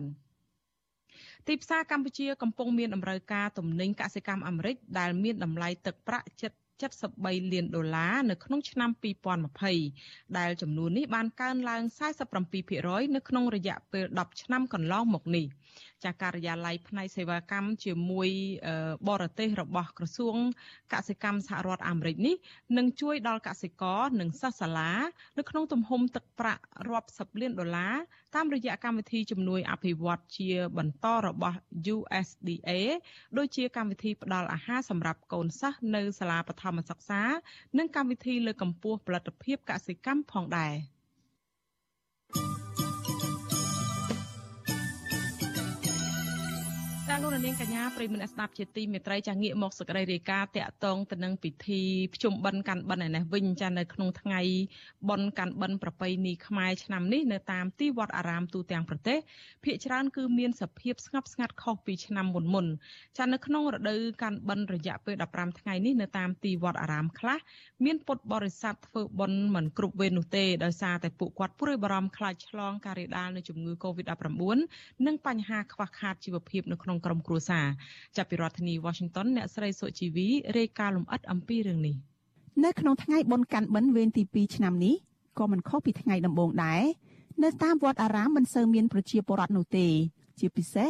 [1.48, 6.52] ទីផ្សារកម្ពុជាកំពុងមានតម្រូវការទំនិញកសិកម្មអាមេរិកដែលមានតម្លៃទឹកប្រាក់ជិត
[6.82, 8.90] 73លានដុល្លារនៅក្នុងឆ្នាំ
[9.64, 11.82] 2020ដែលចំនួននេះបានកើនឡើង
[12.50, 15.46] 47%នៅក្នុងរយៈពេល10ឆ្នាំកន្លងមកនេះ
[16.06, 18.30] ចាការិយាល័យផ្នែកសេវាកម្មជាមួយ
[19.10, 20.36] បរទេសរបស់ក្រសួង
[20.94, 22.36] កសិកម្មសហរដ្ឋអាមេរិកនេះ
[22.78, 24.92] នឹងជួយដល់កសិករនិងសិស្សសាលា
[25.38, 27.96] នៅក្នុងទំហំទឹកប្រាក់រាប់សិបលានដុល្លារ
[28.36, 31.58] តាមរយៈកម្មវិធីជំនួយអភិវឌ្ឍជាបន្តរបស់
[31.96, 32.70] USDA
[33.38, 37.22] ដូចជាកម្មវិធីផ្ដល់អាហារសម្រាប់កូនសិស្សនៅសាលាបឋមសិក្សា
[37.78, 40.76] និងកម្មវិធីលើកកម្ពស់ផលិតភាពកសិកម្មផងដែរ។
[47.24, 51.82] លោកនាងកញ្ញាប្រិមនស្ដាប់ជាទីមេត្រីចាងាកមកសក្តីរាយការណ៍តាក់ទងទៅនឹងពិធី
[52.14, 54.42] ភ្ជុំបិណ្ឌកាន់បិណ្ឌឯនេះវិញចានៅក្នុងថ្ងៃ
[55.10, 59.18] បុណ្យកាន់បិណ្ឌប្រពៃណីខ្មែរឆ្នាំនេះនៅតាមទីវត្តអារាមទូទាំងប្រទេស
[59.64, 62.66] ភាគច្រើនគឺមានសភាពស្ងប់ស្ងាត់ខុសពីឆ្នាំមុនមុន
[63.18, 67.40] ចានៅក្នុងរដូវកាន់បិណ្ឌរយៈពេល15ថ្ងៃនេះនៅតាមទីវត្តអារាមខ្លះ
[67.86, 74.58] មានពុទ្ធបរិស័ទធ្វើបុណ្យមិនគ្រប់វេននោះទេដោយសារតែពួកគាត់ព្រួយបារម្ភខ្លាចឆ្លងការរាលដាលនៃជំងឺ Covid-19
[75.06, 77.66] និងបញ្ហាខ្វះខាតជីវភាពនៅក្នុងក្រុមគ្រួសារ
[78.16, 81.96] ចាប់ពីរដ្ឋធានី Washington អ្នកស្រីសុជីវីរាយការណ៍លម្អិតអំពីរឿងនេះ
[82.64, 84.96] នៅក្នុងថ្ងៃបុណ្យកាន់បិណ្ឌវេនទី2ឆ្នាំនេះ
[85.40, 86.84] ក៏មិនខុសពីថ្ងៃដំបូងដែរ
[87.44, 89.88] នៅតាមវត្តអារាមមិនសូវមានប្រជាពលរដ្ឋនោះទេ
[90.40, 90.90] ជាពិសេស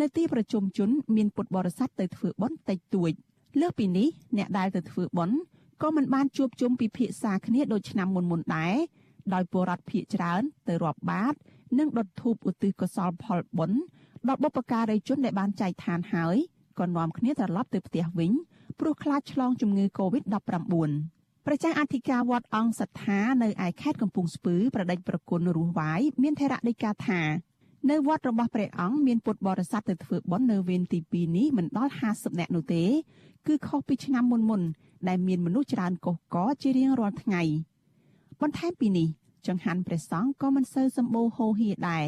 [0.00, 3.12] នៅទីប្រជុំជន មានពុទ្ធបរិស័ទទៅធ្វើបុណ្យតិចតួច
[3.60, 5.36] លើសពីនេះអ្នកដែលទៅធ្វើបុណ្យ
[5.82, 8.76] ក៏មិនបានជួបជុំពិភាក្សាគ្នាដូចឆ្នាំមុនមុនដែរ
[9.34, 11.34] ដោយពលរដ្ឋភៀកច្រើនទៅរាប់បាត
[11.78, 13.80] និងដុតធូបឧទ្ទិសកុសលផលបុណ្យ
[14.28, 16.36] ដល់បុព្វការីជនដែលបានចែកឋានហើយ
[16.78, 18.32] ក៏នាំគ្នាត្រឡប់ទៅផ្ទះវិញ
[18.80, 20.90] ព្រោះខ្លាចឆ្លងជំងឺ Covid-19
[21.46, 27.20] ប្រជាអធិការវត្តអង្គសត្ថានៅឯខេត្តកំពង់ស្ពឺប្រដេចប្រគុណរស់វាយមានថេរដីកាថា
[27.90, 32.84] នៅវត្តរបស់ព្រះអង្គមានពុទ្ធបរិស័ទទៅធ្វើបុណ្យនៅវេនទី2នេះមិនដល់50នាក់នោះទេ
[33.46, 34.62] គឺខុសពីឆ្នាំមុនមុន
[35.08, 37.42] ដែលមានមនុស្សច្រើនកុះកជារៀងរាល់ថ្ងៃ
[38.40, 39.08] បន្ថែមពីនេះ
[39.46, 42.06] ចង្ហាន់ព្រះសង្ឃក៏មិនសូវសម្បូរហូរហៀដែរ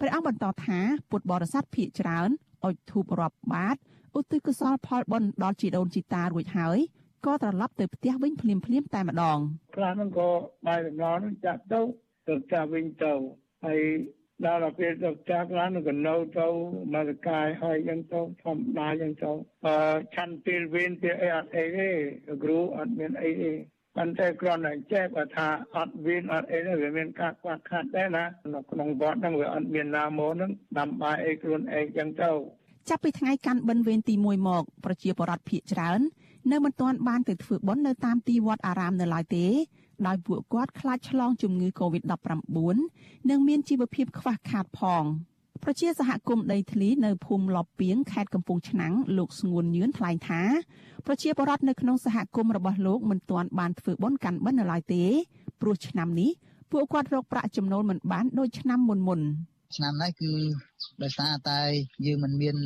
[0.00, 0.78] ព្រះអង្គបន្តថា
[1.10, 2.28] ពុទ្ធបរិស័ទភាគច្រើន
[2.64, 3.76] អុជធូបរាប់បាត
[4.18, 6.78] ឧទ្ទិសកុសលផលបុណ្យដល់ជីដូនជីតារួចហើយ
[7.26, 9.38] ក៏ត្រឡប់ទៅផ្ទះវិញភ្លាមភ្លាមតែម្ដង
[9.76, 10.30] ខ្លះហ្នឹងក៏
[10.66, 11.80] បាយដំណរហ្នឹងចាក់ទៅ
[12.28, 13.12] ទៅចាក់វិញទៅ
[13.64, 13.80] ហើយ
[14.46, 16.48] ដល់ពេលទៅចាក់ឡើងក៏នៅទៅ
[16.94, 19.32] មកកាយហើយយ៉ាងទៅធម្មតាយ៉ាងទៅ
[19.66, 19.76] អឺ
[20.14, 21.90] ឆាន់ពេលវិញពេលអីអត់អីទេ
[22.42, 23.52] គ្រូអត់មានអីទេ
[23.96, 25.04] ប៉ុន្តែគ្រាន់តែចេះ
[25.36, 28.24] ថាអត់វិញអត់អីទេវាមានការខ្វះខាតដែរណា
[28.54, 32.30] នៅក្នុងវត្តហ្នឹងវាអត់មានណាមកហ្នឹងដាំបាយអីខ្លួនឯងចឹងទៅ
[32.88, 36.00] ចាប់ពីថ្ងៃកាន់បិណ្ឌវេនទី1មកប្រជាពលរដ្ឋភៀកច្រើន
[36.52, 39.46] នៅមិនទាន់បានទៅធ្វើបុណ្យនៅតាមទីវត្តអារាមនៅឡើយទេ
[40.06, 45.04] ដោយពួកគាត់ខ្លាចឆ្លងជំងឺ Covid-19 និងមានជីវភាពខ្វះខាតផង
[45.62, 50.42] ប្រជាសហគមន៍ដីធ្លីនៅភូមិលបពីងខេត្តកំពង់ឆ្នាំងលោកស្ងួនញឿនថ្លែងថា
[51.06, 55.04] ប្រជាពលរដ្ឋនៅក្នុងសហគមន៍របស់លោកមិនទាន់បានធ្វើបុណ្យកាន់បិណ្ឌនៅឡើយទេ
[55.60, 56.30] ព្រោះឆ្នាំនេះ
[56.72, 59.20] ពួកគាត់រកប្រាក់ចំណូលមិនបានដូចឆ្នាំមុនមុន
[59.76, 60.32] ឆ្នាំនេះគឺ
[61.02, 61.60] ដោយសារតែ
[62.06, 62.56] យើងមិនមាន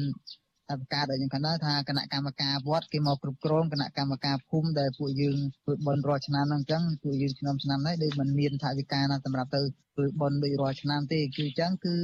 [0.68, 9.60] តែប្រកាសដែលខ្ញុំខាងដែរថាគណៈកម្មការវត្តគេមកគ្រប់គ្រងគណៈកម្មការភូមិដែលពួកយើងធ្វើបន់រាល់ឆ្នាំហ្នឹងអញ្ចឹងពួកយើងឆ្នាំឆ្នាំនេះដូចមិនមានថាវិការណាសម្រាប់ទៅ
[9.94, 11.94] ធ្វើបន់ដូចរាល់ឆ្នាំទេគឺអញ្ចឹងគឺ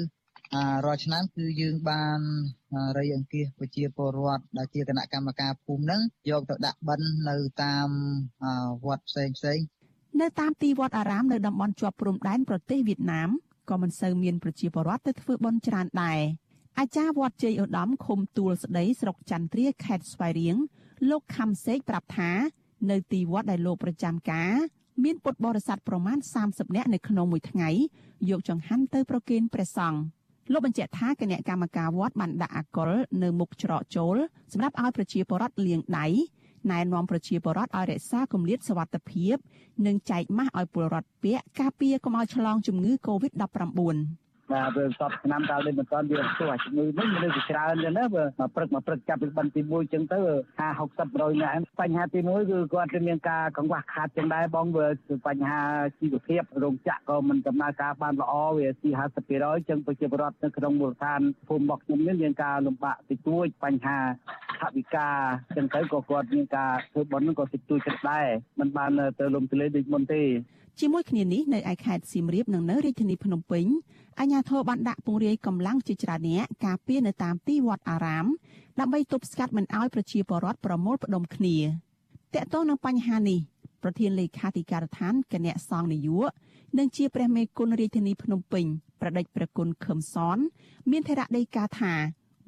[0.85, 2.21] រាល់ឆ្នាំគឺយើងបាន
[2.99, 7.89] រៃអង្គាសប្រជាពលរដ្ឋដែលជាគណៈកម្មការភូមិហ្នឹងយកទៅដាក់បិណ្ឌនៅតាម
[8.85, 9.59] វត្តផ្សេងផ្សេង
[10.21, 13.31] នៅតាមទីវត្តអារាមនៅតំបន់ជាប់ព្រំដែនប្រទេសវៀតណាម
[13.71, 16.21] ក៏មិនសូវមានប្រជាពលរដ្ឋទៅធ្វើបុណ្យច្រើនដែរ
[16.79, 20.57] អាចារ្យវត្តជ័យឧត្តមឃុំទួលស្ដីស្រុកចន្ទ្រាខេត្តស្វាយរៀង
[21.11, 22.31] លោកខំសេកប្រាប់ថា
[22.91, 24.53] នៅទីវត្តដែលលោកប្រចាំការ
[25.05, 27.71] មានពុទ្ធបរិស័ទប្រមាណ30នាក់នៅក្នុងមួយថ្ងៃ
[28.31, 30.01] យកចង្ហាន់ទៅប្រគេនព្រះសង្ឃ
[30.53, 32.91] លោកបញ្ជាក់ថាគណៈកម្មការវត្តបានដាក់អាកុល
[33.23, 34.17] នៅមុខច្រកចូល
[34.53, 36.07] សម្រាប់ឲ្យប្រជាពលរដ្ឋលាងដៃ
[36.71, 39.37] ណែនាំប្រជាពលរដ្ឋឲ្យរក្សាគម្លាតសុវត្ថិភាព
[39.87, 48.25] និងចែកម៉ាស់ឲ្យពលរដ្ឋពាក់ការពារកុំឲ្យឆ្លងជំងឺ Covid-19 បាទវាសពឆ្នាំកាលនេះមិនទាន់វាស្ទុះជំងឺនេះមនុស្សច្រើនចឹងណាបើ
[48.55, 50.19] ព្រឹកមកព្រឹកចាប់ពីបិណ្ឌទី1ចឹងទៅ
[50.61, 54.87] 50 60 100នាក់បញ្ហាទី1គឺគាត់គឺមានការកង្វះខាតចឹងដែរបងវា
[55.27, 55.63] បញ្ហា
[56.01, 58.91] ជីវភាពរោងចក្រក៏មិនដំណើរការបានល្អវាទី
[59.29, 63.99] 50%ចឹងប្រជាពលរដ្ឋនៅក្នុងមូលដ្ឋានភូមិរបស់ខ្ញុំនេះមានការលំបាកតិចតួចបញ្ហា
[64.61, 65.09] ថវិកា
[65.57, 68.27] ចឹងទៅក៏គាត់មានការធ្វើបុណ្យក៏តិចតួចចិត្តដែរ
[68.61, 68.91] មិនបាន
[69.21, 70.23] ទៅលំទលេដូចមុនទេ
[70.81, 73.66] ជាមួយគ្នានេះនៅឯខេត្តសៀមរាបនិងនៅរាជធានីភ្នំពេញ
[74.20, 78.27] អាជ្ញាធរបានដាក់ពង្រាយកម្លាំងជាច្រើនអ្នកការពារនៅតាមទីវត្តអារាម
[78.81, 81.57] ដើម្បីទប់ស្កាត់មិនឲ្យប្រជាពលរដ្ឋប្រមូលផ្ដុំគ្នា
[82.35, 83.41] តកតងនឹងបញ្ហានេះ
[83.83, 86.18] ប្រធានលេខាធិការដ្ឋានគណៈសង្ឃនយោ
[86.79, 88.64] និងជាព្រះមេគុណរាជធានីភ្នំពេញ
[89.01, 90.39] ប្រដេចប្រគុណខឹមសន
[90.91, 91.95] មានថេរដីកាថា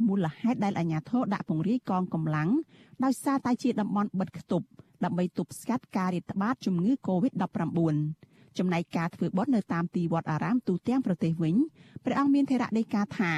[0.07, 2.49] មូលហេតុដែលអាជ្ញាធរដាក់ពង្រាយកងកម្លាំង
[3.05, 4.67] ដោយសារតែជាតំបន់បិទគប់
[5.05, 7.97] ដើម្បីទប់ស្កាត់ការរាតត្បាតជំងឺ Covid-19
[8.59, 11.55] ចំណែកការធ្វើបុណ្យនៅតាមទីវត្តអារាមទូទាំងប្រទេសវិញ
[12.05, 13.33] ព្រះអង្គមានថេរដីកាថា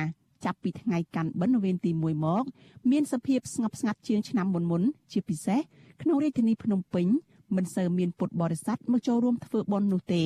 [0.45, 2.45] ចាប់ពីថ្ងៃកាន់បិណ្ឌវេនទី1មក
[2.91, 4.83] មានសភាពស្ងប់ស្ងាត់ជាងឆ្នាំមុនមុន
[5.13, 5.61] ជាពិសេស
[6.03, 7.07] ក្នុងរាជធានីភ្នំពេញ
[7.57, 10.25] មិនសូវមានពុទ្ធបរិស័ទមកចូលរួមធ្វើបុណ្យនោះទេ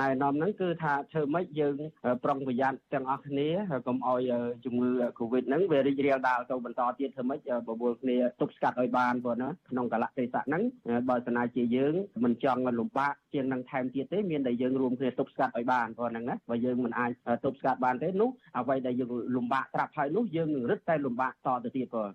[0.00, 1.76] ណែនាំហ្នឹងគឺថាធ្វើម៉េចយើង
[2.24, 3.48] ប្រុងប្រយ័ត្នទាំងអស់គ្នា
[3.86, 4.20] កុំឲ្យ
[4.64, 10.62] ជំងឺ Covid ហ្នឹងវារីករាលដាលទៅបន្តទៀតធ្វើម៉េចបបួលគ្នាទប់ស្កាត់ឲ្យបានព្រោះណាក្នុងកលៈទេសៈហ្នឹង
[11.08, 17.10] បើស្នាជាយើងមិនចង់លំបាកជាងនឹងថែមទៀតទេមានតែយើងរួមគ្នាទប់ស្កាត់ឲ្យបានព្រោះហ្នឹងណាបើយើងមិនអាច
[17.44, 22.08] ទប់ស្កាត់បានទេនោះអ្វីដែលយើងលំបាកត្រាប់ហើយនោះយើងនឹងរឹតតែលំបាកតទៅទៀតព្រោះ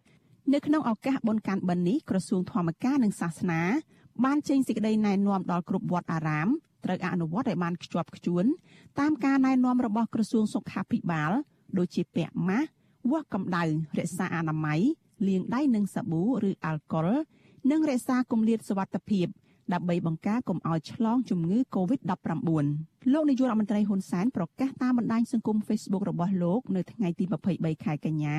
[0.54, 3.62] នៅក្នុងឱកាសបុណ្យកាន់បិណ្ឌនេះក្រសួងធម្មការនិងសាសនា
[4.26, 6.50] បានចេញសេចក្តីណែនាំដល់គ្រប់វត្តអារាម
[6.86, 8.46] ត្រូវអនុវត្តឲ្យបានខ្ជាប់ខ្ជួន
[9.00, 11.32] តាមការណែនាំរបស់ក្រសួងសុខាភិបាល
[11.78, 12.68] ដូចជាពាក់ម៉ាស់
[13.10, 13.64] វាស់កម្ដៅ
[13.98, 14.80] រក្សាអនាម័យ
[15.28, 17.08] លាងដៃនឹងសាប៊ូឬអាល់កុល
[17.72, 19.28] និងរក្សាគម្លាតសុវត្ថិភាព
[19.74, 27.26] ដើម្បីបង្ការកុំឲ្យឆ្លងជំងឺ Covid-19 លោកនាយករដ្ឋមន្ត្រីហ៊ុនសែនប្រកាសតាមបណ្ដាញសង្គម Facebook របស់លោកនៅថ្ងៃទី
[27.56, 28.38] 23ខែកញ្ញា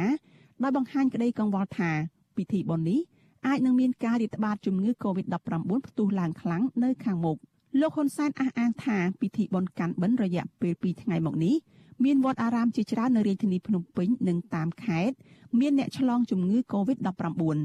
[0.62, 1.90] ដោយបង្ហាញក្តីកង្វល់ថា
[2.36, 3.00] ពិធីបុណ្យនេះ
[3.46, 5.36] អាចនឹងមានការរាតត្បាតជំងឺ Covid-19
[5.88, 7.38] ផ្ទុះឡើងខ្លាំងនៅខាងមុខ
[7.78, 11.54] លោកហ៊ុនសែនអះអាងថាពិធីបុណ្យកាន់បិណ្ឌរយៈពេល2ថ្ងៃមកនេះ
[12.04, 15.16] មានវត្តអារាមជាច្រើននៅរាជធានីភ្នំពេញនិងតាមខេត្ត
[15.60, 17.58] មានអ្នកឆ្លងជំងឺ Covid-19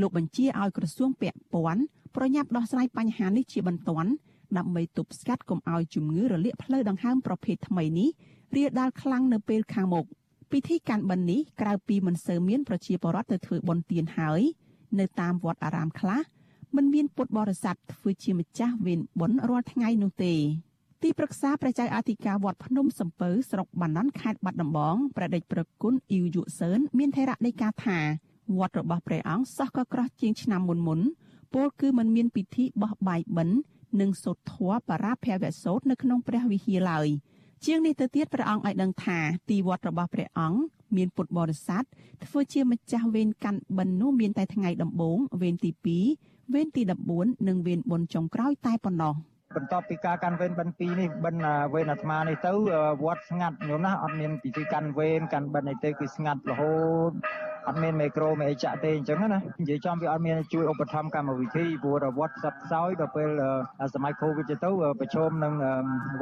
[0.00, 1.82] លោកបញ្ជាឲ្យក្រសួងពាក់ព័ន្ធ
[2.16, 4.10] ប្រញាប់ដោះស្រាយបញ្ហានេះជាបន្ទាន់
[4.58, 8.08] ដើម្បីទប់ស្កាត់កុំឲ្យជំងឺរលាកផ្លូវដង្ហើមប្រភេទថ្មីនេះ
[8.56, 10.06] រាលដាលខ្លាំងនៅពេលខាងមុខ
[10.50, 14.40] ពិធីកាន់បិណ្ឌនេះក្រៅពីមិនសូវមានប្រជាពលរដ្ឋទៅធ្វើបុណ្យទានហើយ
[14.98, 16.20] នៅតាមវត្តអារាមខ្លះ
[16.76, 20.34] មិនមានពុទ្ធបរិស័ទធ្វើជាម្ចាស់វេនបុណ្យរាល់ថ្ងៃនោះទេ
[21.02, 27.98] ទីប្រឹក្សាព្រះចៅអធិការវត្តភ្នំសំពៅស្រុកបាណន់ខេត្តបាត់ដំបងព្រះដេចប្រគុណអ៊ីវយុសឿនមានថេរដីកាថា
[28.58, 31.00] វត្តរបស់ព្រះអង្គសោះក៏ក្រោះជាងឆ្នាំមុនមុន
[31.54, 33.56] ពលគឺมันមានពិធីបោះបាយបិណ្ឌ
[34.00, 37.08] និងសូត្រធម៌បរាភវសូត្រនៅក្នុងព្រះវិហារឡើយ
[37.64, 39.18] ជាងនេះទៅទៀតព្រះអង្គឲ្យដឹងថា
[39.50, 40.60] ទីវត្តរបស់ព្រះអង្គ
[40.96, 41.84] មានពុទ្ធបរិស័ទ
[42.24, 45.70] ធ្វើជាម្ចាស់វេនកាន់បិណ្ឌនោះមានតែថ្ងៃដំបូងវេនទី
[46.14, 46.82] 2 វេនទី
[47.14, 49.14] 14និងវេនបុណ្យចុងក្រោយតែប៉ុណ្ណោះ
[49.56, 52.52] បន្ទាប់ពីការកាន់វេនបិណ្ឌ2នេះបិណ្ឌវេនអាត្មានេះទៅ
[53.04, 56.74] វត្តស្ងាត់ញោមណាអត់មានពិធីកាន់វេនកាន់បិណ្ឌអីទេគឺស្ងាត់រហូ
[57.10, 57.12] ត
[57.68, 59.28] អត់មានមេក្រូមេអីចាក់ទេអញ្ចឹងណា
[59.60, 63.28] និយាយចំវាអត់មានជួយឧបត្ថម្ភកម្មវិធីព្រោះវត្តសັດខ្សោយដល់ពេល
[63.94, 64.56] សម័យ Covid ទៅ
[65.00, 65.54] ប្រឈមនឹង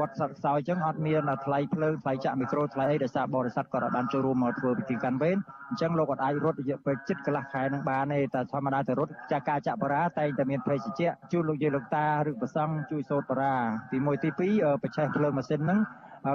[0.01, 5.39] វត្តសັດខ្សោយអញ្ចឹងអត់មានថ្លៃភ្លើងថ្លៃចាក់មេក្រូថ្លៃអីដោយសារបរិស័ទគាត់អត់បានចូលរួមមកធ្វើពិធីកាន់វេន
[5.71, 13.55] អញ្ចឹងលោកអត់អាចរត់រយៈពេលជិតកន្លះខែនឹងបានទេតែធម្មតាទៅរត់ចាការចាក់បារាតែងតែមានភេសជ្ជៈជួយលោកយាយលោកតាឬប្រសង់ជួយសូត្របារា
[13.91, 15.81] ទី1ទី2បច្ចេកភ្លើងម៉ាស៊ីនហ្នឹង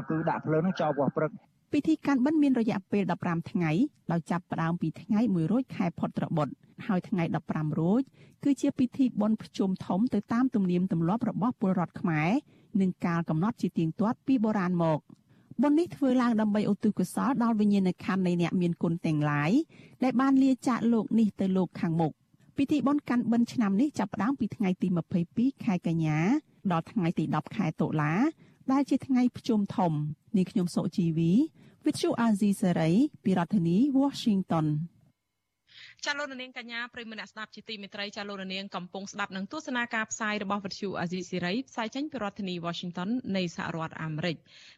[0.09, 1.31] គឺដាក់ភ្លើងហ្នឹងចោលវាស់ព្រឹក
[1.73, 3.71] ពិធីកាន់បិណ្ឌមានរយៈពេល15ថ្ងៃ
[4.11, 6.53] ដោយចាប់ផ្ដើមពីថ្ងៃ1រោចខែផុតត្របុត្រ
[6.87, 8.01] ហើយថ្ងៃ15រោច
[8.43, 12.29] គឺជាពិធីបុណ្យភ្ជុំធំទៅតាមទំនៀមទម្លាប់របស់ពលរដ្ឋខ្មែរ
[12.81, 14.99] និងកាលកំណត់ជាទៀងទាត់ពីបុរាណមក
[15.61, 19.51] បុណ្យនេះធ្វើឡើងដើម្បីឧទ្ទិសកុសលដល់វិញ្ញាណក្ខន្ធនៃអ្នកមានគុណទាំងឡាយ
[20.03, 22.11] ដែលបានលាចាកលោកនេះទៅលោកខាងមុខ
[22.57, 24.87] ពិធីបុណ្យកាន់បិណ្ឌឆ្នាំនេះចាប់ផ្ដើមពីថ្ងៃទី
[25.25, 26.19] 22ខែកញ្ញា
[26.71, 28.13] ដល់ថ្ងៃទី10ខែតុលា
[28.71, 29.93] ដែលជាថ្ងៃភ្ជុំធំ
[30.37, 31.31] នេះខ្ញុំសុជីវី
[31.83, 34.65] With you Azizi Saray ពីរដ្ឋធានី Washington
[36.07, 44.37] ចាលោកនាងកញ្ញាប្រិមមអ្នកស្ដាប់ជាទីមេត្រីចាលោកនាងកំពុងស្ដាប់នឹងទស្សនាការផ្សាយរបស់វិទ្យុអាស៊ីសេរីផ្សាយចេញពីរដ្ឋធានី Washington នៃសហរដ្ឋអាមេរិក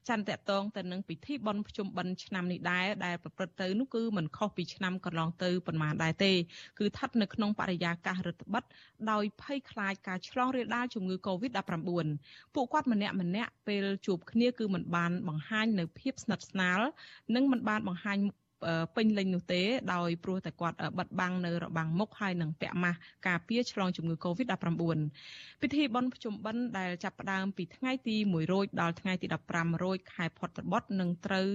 [0.10, 6.34] ចាតកតងទៅនឹងពិធីបុណ្យភ្ជុំបិណ្ឌឆ្នាំនេះដែរដែលប្រព្រឹត្តទៅនោះគឺមិនខុសពីឆ្នាំកន្លងទៅប៉ុន្មានដែរទេ
[6.80, 8.64] គឺស្ថិតនៅក្នុងបរិយាកាសរដ្ឋបិទ
[9.12, 12.08] ដោយភ័យខ្លាចការឆ្លងរាលដាលជំងឺ Covid-19
[12.56, 16.80] ពួកគាត់ម្នាក់ម្នាក់ពេលជួបគ្នាគឺមិនបានបង្ហាញនៅភាពស្និទ្ធស្នាល
[17.36, 18.20] និងមិនបានបង្ហាញ
[18.96, 19.62] ពេញលេញនោះទេ
[19.94, 22.98] ដោយព្រោះតែគាត់បិទបាំងនៅរបាំងមុខហើយនឹងពាក់ម៉ាស់
[23.28, 25.00] ការពារឆ្លងជំងឺ Covid-19
[25.62, 31.48] ពិធីបុណ្យភ្ជុំបិណ្ឌដែលចាប់ផ្ដើមពីថ្ងៃទី1រោចដល់ថ្ងៃទី15រោចខែផុតត្បុតនឹងត្រូវ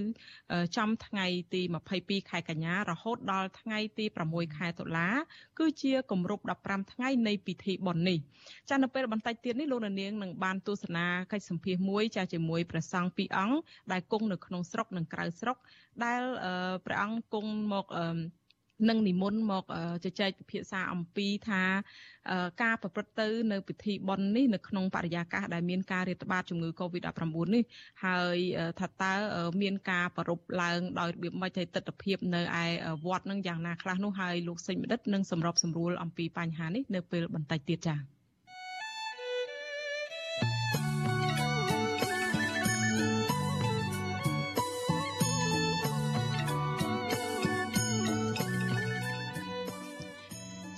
[0.77, 1.63] ចំថ្ងៃទី
[1.97, 5.09] 22ខែកញ្ញារហូតដល់ថ្ងៃទី6ខែតុលា
[5.59, 8.19] គឺជាគម្រប់15ថ្ងៃនៃពិធីបុណ្យនេះ
[8.71, 13.57] ចានៅពេលបន្តិចទៀតនេះលោកនាងនឹងបានទស្សនាកិច្ចសម្ភាសមួយចាជាមួយព្រះសង្ឃពីរអង្គ
[13.93, 15.57] ដែលគង់នៅក្នុងស្រុកនិងក្រៅស្រុក
[16.05, 16.23] ដែល
[16.87, 17.87] ព្រះអង្គគង់មក
[18.89, 19.65] នឹងនិមន្តមក
[20.05, 21.63] ជជែកពិភាក្សាអំពីថា
[22.63, 27.65] ការប្រព្រឹត្តទៅនៅពិធីបុណ្យនេះនៅក្នុងបរិយាកាសដែលមានការរាតត្បាតជំងឺ Covid-19 នេះ
[28.05, 28.37] ហើយ
[28.81, 29.13] ថាតើ
[29.63, 32.65] មានការប្ររពឡើងដោយរបៀបម៉េចទៅទស្សនវិជ្ជានៅឯ
[33.07, 38.20] វត្តនឹងយ៉ាងណាខ្លះនោះហើយលោកសេងបណ្ឌិតនឹងសម្របសម្រួលអំពីបញ្ហានេះនៅពេលបន្តិចទៀតចា៎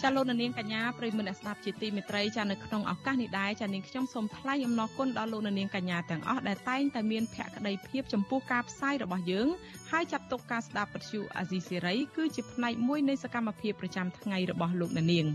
[0.03, 9.49] ចាលោកនាងកញ្ញាប្រិយមិត្តអ្នកស្ដាប់ជាទីមេត្រីចានៅក្នុងឱកាសនេះដែរចានាងខ្ញុំសូមថ្លែងអំណរគុណដល់លោកនាងកញ្ញាទាំងអស់ដែលតែងតែមានភក្ដីភាពចំពោះការផ្សាយរបស់យើង
[9.93, 15.27] ហើយចាត់ទុកការស្ដាប់ពទ្យុអាស៊ីសេរីគឺជាផ្នែកមួយនៃសកម្មភាពប្រចាំថ្ងៃរបស់លោកនាង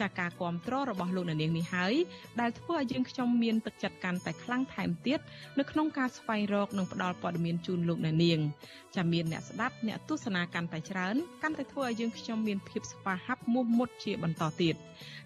[0.00, 1.94] ចាការគ្រប់គ្រងរបស់លោកនាងនេះហើយ
[2.40, 5.18] ដែលធ្វើឲ្យយើងខ្ញុំមានទឹកចិត្តកាន់តែខ្លាំងថែមទៀត
[5.58, 8.40] នៅក្នុងការស្វែងរកនិងផ្តល់ព័ត៌មានជូនលោកនាង
[8.96, 14.74] ចាមានអ្នកស្ដាប់អ្នកទស្សនាកាន់តែច្រើនកាន់តែធ្វើឲ្យយើងខ្ញុំមានភាពស្វាហាប់មោះមុតជាបន្តទៀត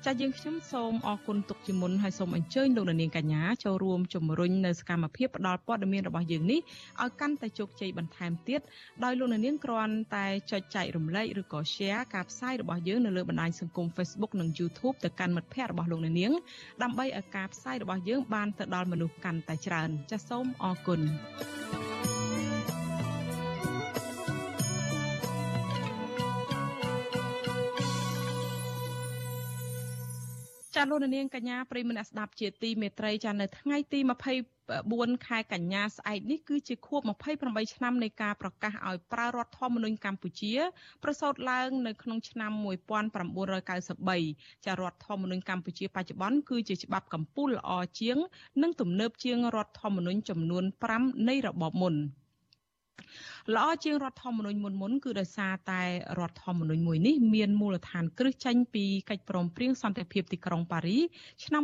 [0.05, 6.61] ចាយើងខ្ញុំសូមអរគុណទុកជាមុនហើយសូមអញ្ជើញលោកនាងកញ្ញាចូលរួមជំរុញនៅសកម្មភាពផ្តល់ព័ត៌មានរបស់យើងនេះ
[7.03, 8.61] ឲ្យកាន់តែជោគជ័យបន្ថែមទៀត
[9.05, 16.33] ដោយលោកនាងគ្រាន់តែចុចចែករំលែកឬក៏ share ការផ្សាយរបស់យើងនៅលើបណ្ដាញសង្គម Facebook និង YouTube ទៅកាន់មិត្តភ័ក្តិរបស់លោកនាង
[16.83, 21.01] ដើម្បីឲ្យការផ្សាយរបស់យើងបានទៅដល់មនុស្សកាន់តែច្រើនចាសសូមអរគុណ
[30.77, 34.01] ចាលោកនាងកញ្ញាប្រិមនស្ដាប់ជាទីមេត្រីចានៅថ្ងៃទី
[34.63, 37.01] 24ខែកញ្ញាស្អែកនេះគឺជាខួប
[37.39, 40.55] 28ឆ្នាំនៃការប្រកាសឲ្យប្រើរដ្ឋធម្មនុញ្ញកម្ពុជា
[41.03, 47.71] ប្រសូតឡើងនៅក្នុងឆ្នាំ1993ចារដ្ឋធម្មនុញ្ញកម្ពុជាបច្ចុប្បន្នគឺជាច្បាប់កម្ពុជាល្អ
[48.01, 48.17] ជាង
[48.63, 50.65] និងទំនើបជាងរដ្ឋធម្មនុញ្ញចំនួន
[50.97, 51.97] 5នៃរបបមុន
[53.55, 55.83] ល្អជាងរដ្ឋធម្មនុញ្ញមុនមុនគឺដោយសារតែ
[56.19, 60.99] រដ្ឋធម្មនុញ្ញមួយនេះមានមូលដ្ឋានគ្រឹះចេញពីកិច្ចព្រមព្រៀងសន្តិភាពទីក្រុងប៉ារី
[61.45, 61.63] ឆ្នាំ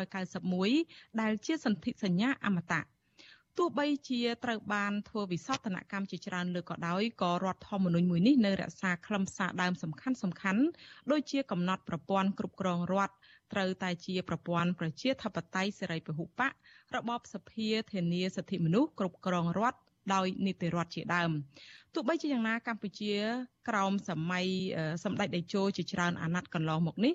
[0.00, 2.82] 1991ដែលជាសន្ធិសញ្ញាអមតៈ
[3.58, 10.62] ទោះបីជាត្រូវបានធ្វើវិសោធនកម្មជាច្រើនលើកក៏ដោយក៏រដ្ឋធម្មនុញ្ញមួយនេះនៅរក្សាខ្លឹមសារដើមសំខាន់សំខាន់
[11.10, 13.14] ដូចជាកំណត់ប្រព័ន្ធគ្រប់គ្រងរដ្ឋ
[13.52, 16.52] ត្រូវតែជាប្រព័ន្ធប្រជាធិបតេយ្យសេរីពហុបក
[16.94, 19.78] របបសភាធានាសិទ្ធិមនុស្សគ្រប់គ្រងរដ្ឋ
[20.14, 21.30] ដោយនីតិរដ្ឋជាដើម
[21.94, 23.12] ទោះបីជាយ៉ាងណាកម្ពុជា
[23.68, 24.46] ក្រោមសម័យ
[25.04, 27.12] សម្ដេចតេជោជាច្រើនអាណត្តិកន្លងមកនេះ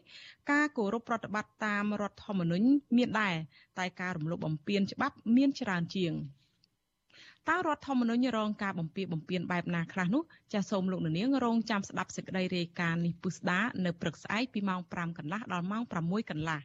[0.52, 2.68] ការគោរពប្រតិបត្តិតាមរដ្ឋធម្មនុញ្ញ
[2.98, 3.36] មានដែរ
[3.80, 6.14] តែការរំលោភបំពានច្បាប់មានច្រើនជាង
[7.50, 10.24] តើរដ្ឋធម្មនុញ្ញរងការបំពានបំពានបែបណាខ្លះនោះ
[10.54, 16.62] ចាសសូមលោកនាងរងចាំស្ដាប់សេចក្តីរាយការណ៍នេះពុស្ដានៅព្រឹកស្អែកពីម៉ោង5កន្លះដល់ម៉ោង6កន្លះ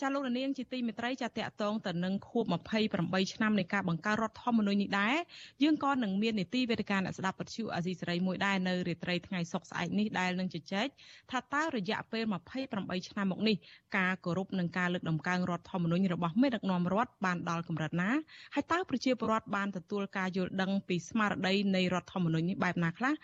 [0.00, 2.44] ចាលោកនាងជាទីមេត្រីចាតកតងទៅនឹងខួប
[2.90, 5.16] 28ឆ្នាំនៃការបង្កើតរដ្ឋធម្មនុញ្ញនេះដែរ
[5.62, 10.86] យើងក៏នឹងមាននីតិវេទិកាអ្នកស្ដាប់ពទ្យុអាស៊ីសេរីមួយដែរនៅរាត្រីថ្ងៃសុក្រស្អែកនេះដែលនឹងជជែក
[11.30, 12.24] ថាតើរយៈពេល
[12.66, 13.56] 28ឆ្នាំមកនេះ
[13.96, 18.10] ការគោរពនិងការលើកដំកើងរដ្ឋធម្មនុញ្ញរបស់មេដឹកនាំរដ្ឋបានដល់កម្រិតណា
[18.54, 23.14] ហើយតើប្រជាពលរដ្ឋបានទទួលការយល់ដឹងពីស្មារតីនៃរដ្ឋធម្មនុញ្ញនេះបែបណាខ្លះ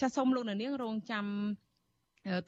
[0.00, 1.26] ចាសសូមលោកនាងរងចាំ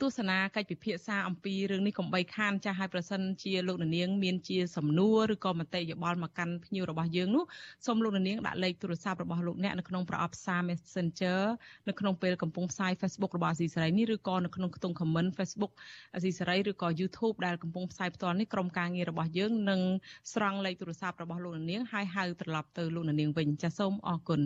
[0.00, 7.44] ទស្សនាកិច្ចពិភាក្សាអំពីរឿងនេះកុំបីខានចាស់ឲ្យប្រសិនជាលោកនាង មានជាសំណួរឬក៏មតិយោបល់មកកាន់ភ្ញៀវរបស់យើងនោះ
[7.86, 11.40] សូមលោកនាងដាក់លេខទូរស័ព្ទរបស់លោកអ្នកនៅក្នុងប្រអប់សារ Messenger
[11.88, 15.72] នៅក្នុងពេលកំពុងផ្សាយ Facebook របស់អាស៊ីសេរីនេះឬក៏នៅក្នុងខ្ទង់ comment Facebook
[16.14, 19.80] អាស៊ីសេរីឬក៏ YouTube ដែលកំពុងផ្សាយផ្ទាល់នេះក្រុមការងាររបស់យើងនឹង
[20.32, 24.42] ស្រង់លេខទូរស័ព្ទរបស់លោកនាងហើយហៅត្រឡប់ទៅលោកនាងវិញចាសសូមអរគុណ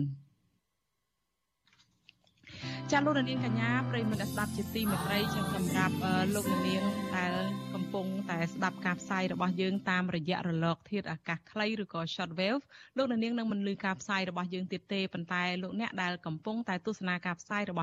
[2.91, 5.95] ចាលោកនាងកញ្ញាប្រិយមិត្តស្ដាប់ជាទីមេត្រីចឹងសម្រាប់
[6.35, 6.83] លោកនាង
[7.17, 7.33] ដែល
[7.73, 12.61] កំពុងតែស្ដាប់ការផ្សាយរបស់យើងតាមរយៈរលក ធាតុអាកាសខ្លីឬក៏ shortwave
[12.97, 17.73] លោកនាងនឹងមិនលឺការផ្សាយរបស់យើងទៀតទេប៉ុន្តែលោកអ្នកដែលកំពុងតែទស្សនាការផ្សាយរបស់